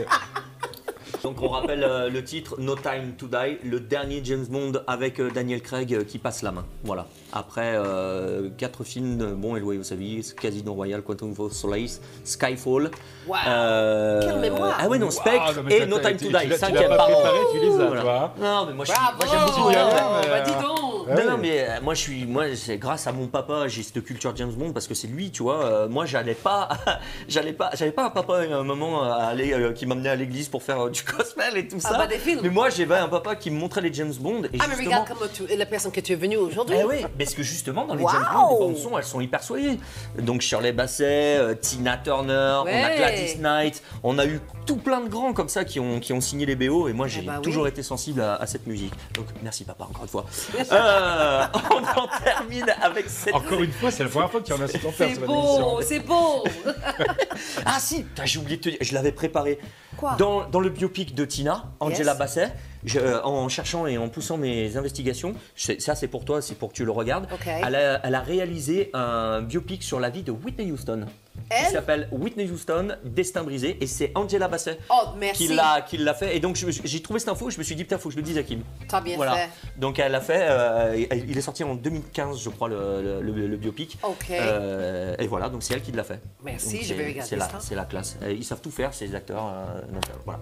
[1.24, 5.20] Donc on rappelle euh, le titre No Time to Die, le dernier James Bond avec
[5.20, 6.65] euh, Daniel Craig euh, qui passe la main.
[6.84, 7.07] Voilà.
[7.34, 11.99] Après euh, quatre films euh, bons et loyaux sa vie, Casino Royale, Quantum of Solace,
[12.24, 12.91] Skyfall.
[13.28, 13.36] Wow.
[13.47, 14.78] Euh, Quelle mémoire.
[14.80, 17.15] Ah ouais non, Spectre et No Time to Die, cinquième pardon.
[17.15, 18.01] préparé, tu les as, Voilà.
[18.01, 18.34] toi.
[18.39, 19.18] Non mais moi je suis, Bravo!
[19.18, 20.88] moi, j'aime beaucoup mais, Bah, dis donc!
[21.07, 24.36] Non, non, mais moi, je suis, moi, c'est grâce à mon papa, j'ai cette culture
[24.36, 25.63] James Bond parce que c'est lui, tu vois.
[25.63, 26.68] Euh, moi, j'allais pas,
[27.30, 30.15] j'allais pas, j'avais pas un papa et un maman à aller, euh, qui m'amenait à
[30.18, 31.97] l'église pour faire euh, du gospel et tout ça.
[31.97, 32.39] bah, des films.
[32.43, 34.86] Mais moi, j'avais un papa qui me montrait les James Bond et Ah, mais justement.
[35.03, 36.76] regarde comme tu, la personne que tu es venue aujourd'hui.
[36.80, 38.12] Eh oui, parce que justement dans les Wow.
[38.12, 39.80] James Bond, les bandes son, elles sont hyper soignées.
[40.20, 42.95] Donc Shirley Bassey, euh, Tina Turner, on a Ouais.
[42.97, 46.22] Gladys Knight, on a eu tout plein de grands comme ça qui ont, qui ont
[46.22, 47.41] signé les BO et moi j'ai bah oui.
[47.41, 48.93] toujours été sensible à, à cette musique.
[49.14, 50.26] Donc merci papa encore une fois.
[50.72, 54.53] Euh, on en termine avec cette Encore une fois, c'est la première fois que tu
[54.53, 56.43] remercies ton père C'est beau, c'est beau!
[57.66, 59.60] Ah si, j'ai oublié de te dire, je l'avais préparé.
[59.98, 62.18] Quoi dans, dans le biopic de Tina, Angela Yes.
[62.20, 62.52] Bassett,
[62.86, 66.56] je- euh, en cherchant et en poussant mes investigations, je- ça c'est pour toi, c'est
[66.56, 70.24] pour que tu le regardes, elle, a, elle a réalisé un biopic sur la vie
[70.24, 71.06] de Whitney Houston.
[71.50, 75.48] Qui Elle s'appelle Whitney Houston, Destin brisé, et c'est Angela Bassett Oh, merci.
[75.48, 76.36] qui l'a qui l'a fait.
[76.36, 78.24] Et donc j'ai trouvé cette info, je me suis dit putain faut que je le
[78.24, 78.62] dise à Kim.
[78.88, 79.36] T'as bien Voilà.
[79.36, 79.50] fait.
[79.78, 83.48] Donc elle l'a fait, euh, il est sorti en 2015 je crois le, le- le-
[83.48, 83.98] le biopic.
[84.04, 84.32] Ok.
[84.32, 86.20] Euh, et voilà, donc c'est elle qui l'a fait.
[86.43, 87.60] Merci, Donc, je vais regarder c'est la, ça.
[87.60, 88.18] c'est la classe.
[88.30, 89.45] Ils savent tout faire, ces acteurs.
[89.48, 90.39] euh, donc, euh, voilà.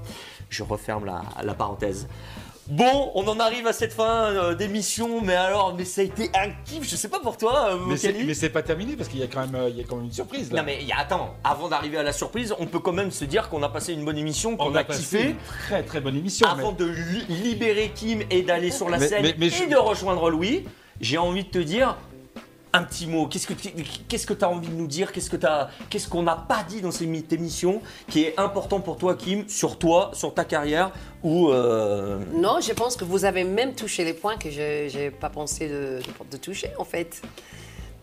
[0.50, 2.08] Je referme la, la parenthèse.
[2.68, 6.32] Bon, on en arrive à cette fin euh, d'émission, mais alors, mais ça a été
[6.34, 8.26] un kiff, je sais pas pour toi, euh, Mais c'est, Cali.
[8.26, 9.98] mais c'est pas terminé parce qu'il y a quand même, euh, il y a quand
[9.98, 10.62] même une surprise là.
[10.62, 13.24] Non mais y a- attends, avant d'arriver à la surprise, on peut quand même se
[13.24, 15.30] dire qu'on a passé une bonne émission, qu'on on a, passé kiffé.
[15.30, 15.36] une
[15.68, 16.48] très très bonne émission.
[16.48, 19.70] Avant de li- libérer Kim et d'aller sur la Mais- scène mais- mais et je-
[19.70, 20.66] de rejoindre Louis,
[21.00, 21.96] j'ai envie de te dire
[22.76, 23.28] un petit mot.
[23.28, 23.70] Qu'est-ce que tu
[24.08, 27.82] qu'est-ce que as envie de nous dire Qu'est-ce qu'on n'a pas dit dans cette émission
[28.10, 30.92] qui est important pour toi, Kim, sur toi, sur ta carrière
[31.24, 35.12] ou euh, Non, je pense que vous avez même touché les points que je n'ai
[35.12, 37.22] pas pensé de, de- de toucher, en fait.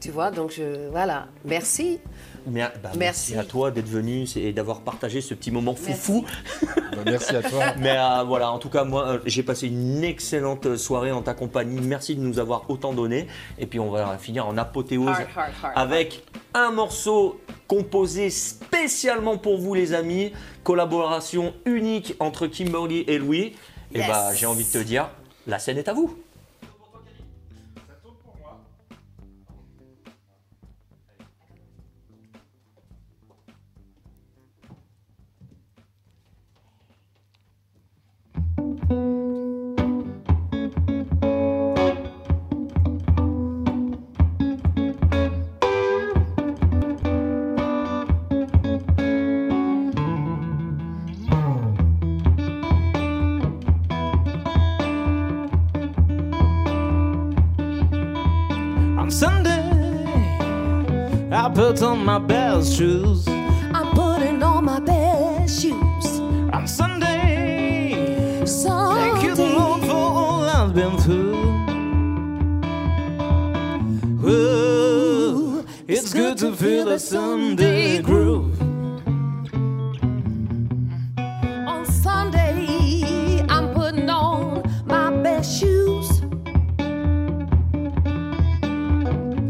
[0.00, 1.26] Tu vois, donc je, voilà.
[1.44, 2.00] Merci.
[2.46, 3.32] Mais- bah, merci.
[3.32, 3.36] Merci.
[3.36, 6.24] à toi d'être venu et d'avoir partagé ce petit moment foufou.
[6.62, 7.64] Bah, merci à toi.
[7.78, 11.34] Mais euh, voilà, en tout cas, moi, euh, j'ai passé une excellente soirée en ta
[11.34, 11.80] compagnie.
[11.80, 13.26] Merci de nous avoir autant donné.
[13.58, 15.72] Et puis, on va finir en apothéose Hard, hard, hard.
[15.76, 16.24] avec
[16.54, 20.32] un morceau composé spécialement pour vous, les amis.
[20.64, 23.54] Collaboration unique entre Kimberly et Louis.
[23.94, 24.08] Et Yes.
[24.08, 25.08] bah, j'ai envie de te dire,
[25.46, 26.16] la scène est à vous.
[61.42, 63.26] I put on my best shoes.
[63.26, 66.20] I'm putting on my best shoes.
[66.52, 69.10] On Sunday, Sunday.
[69.10, 71.34] thank you the Lord for all I've been through.
[74.24, 78.56] Ooh, it's good to feel the Sunday groove.
[81.66, 86.22] On Sunday, I'm putting on my best shoes.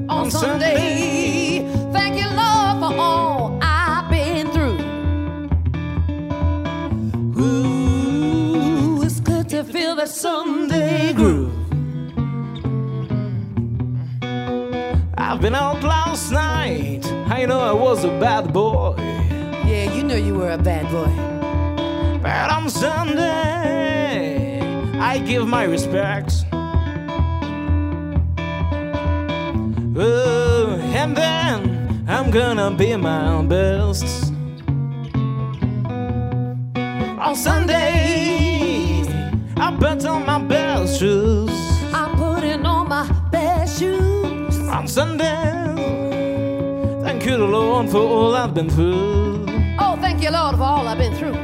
[0.09, 0.82] On Sunday,
[15.43, 17.05] been out last night.
[17.26, 18.95] I know I was a bad boy.
[19.66, 21.11] Yeah, you know you were a bad boy.
[22.22, 24.61] But on Sunday,
[25.01, 26.45] I give my respects.
[29.97, 34.32] Oh, and then I'm gonna be my best.
[37.26, 38.12] On Sunday,
[47.43, 49.47] the Lord, for all I've been through.
[49.78, 51.38] Oh, thank you, Lord, for all I've been through.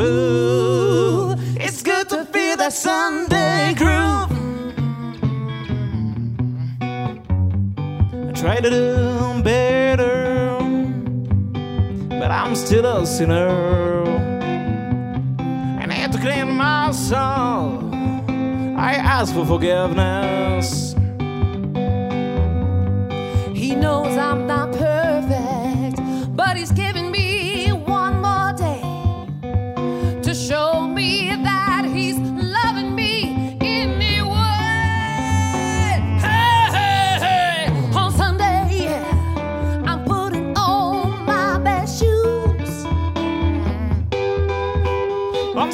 [0.00, 4.30] Ooh, it's good to feel that Sunday groove.
[8.28, 10.58] I try to do better,
[12.20, 14.04] but I'm still a sinner.
[15.80, 17.90] And I have to clean my soul.
[18.88, 20.94] I ask for forgiveness.
[23.62, 24.72] He knows I'm not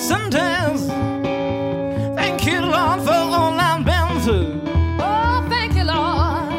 [0.09, 0.83] Sundays,
[2.17, 4.63] thank you, Lord, for all I've been through.
[4.99, 6.53] Oh, thank you, Lord.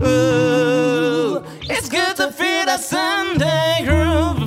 [0.00, 4.38] Ooh, it's good to feel that Sunday groove.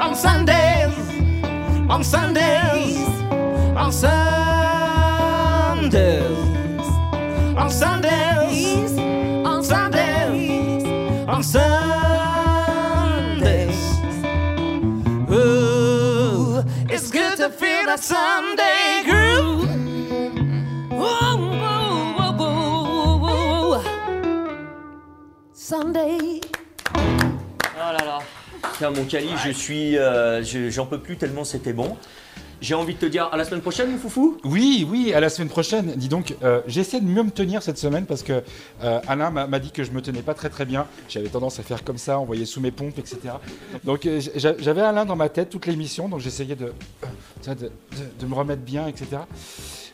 [0.00, 0.96] On Sundays,
[1.88, 2.98] on Sundays,
[3.76, 4.18] on Sundays,
[7.56, 8.03] on Sundays,
[17.94, 19.68] that Sunday groove.
[20.90, 21.36] Whoa,
[22.38, 23.82] whoa, whoa.
[25.52, 26.40] Sunday.
[26.96, 28.18] Oh là là.
[28.78, 29.96] Tiens, mon Cali, je suis.
[29.98, 31.96] euh, je- J'en peux plus tellement c'était bon.
[32.60, 34.38] J'ai envie de te dire à la semaine prochaine, mon foufou.
[34.44, 35.92] Oui, oui, à la semaine prochaine.
[35.96, 38.42] Dis donc, euh, j'essaie de mieux me tenir cette semaine parce que
[38.82, 40.86] euh, Alain m'a dit que je me tenais pas très très bien.
[41.08, 43.18] J'avais tendance à faire comme ça, envoyer sous mes pompes, etc.
[43.84, 46.72] Donc euh, j'a- j'avais Alain dans ma tête toute l'émission, donc j'essayais de,
[47.46, 47.70] de, de-
[48.20, 49.06] de me remettre bien, etc.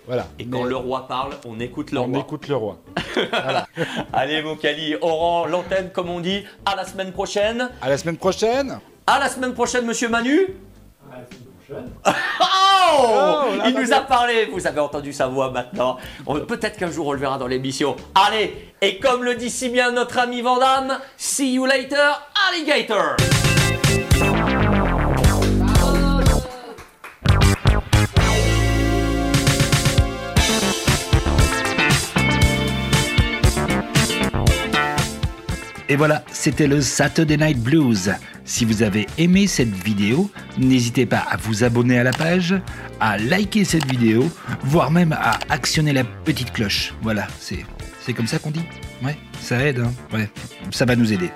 [0.07, 0.27] Voilà.
[0.39, 2.19] Et quand Mais le roi parle, on écoute le on roi.
[2.21, 2.79] écoute le roi.
[4.13, 6.43] Allez, mon Cali, on rend l'antenne comme on dit.
[6.65, 7.69] À la semaine prochaine.
[7.83, 8.79] À la semaine prochaine.
[9.07, 10.49] À la semaine prochaine, monsieur Manu.
[12.93, 15.97] Oh, Il nous a parlé, vous avez entendu sa voix maintenant.
[16.49, 17.95] Peut-être qu'un jour on le verra dans l'émission.
[18.15, 22.11] Allez, et comme le dit si bien notre ami Vandame, see you later,
[22.49, 23.17] alligator
[35.91, 38.13] Et voilà, c'était le Saturday Night Blues.
[38.45, 42.55] Si vous avez aimé cette vidéo, n'hésitez pas à vous abonner à la page,
[43.01, 44.31] à liker cette vidéo,
[44.63, 46.95] voire même à actionner la petite cloche.
[47.03, 48.63] Voilà, c'est comme ça qu'on dit
[49.03, 50.31] Ouais, ça aide, hein Ouais,
[50.71, 51.31] ça va nous aider.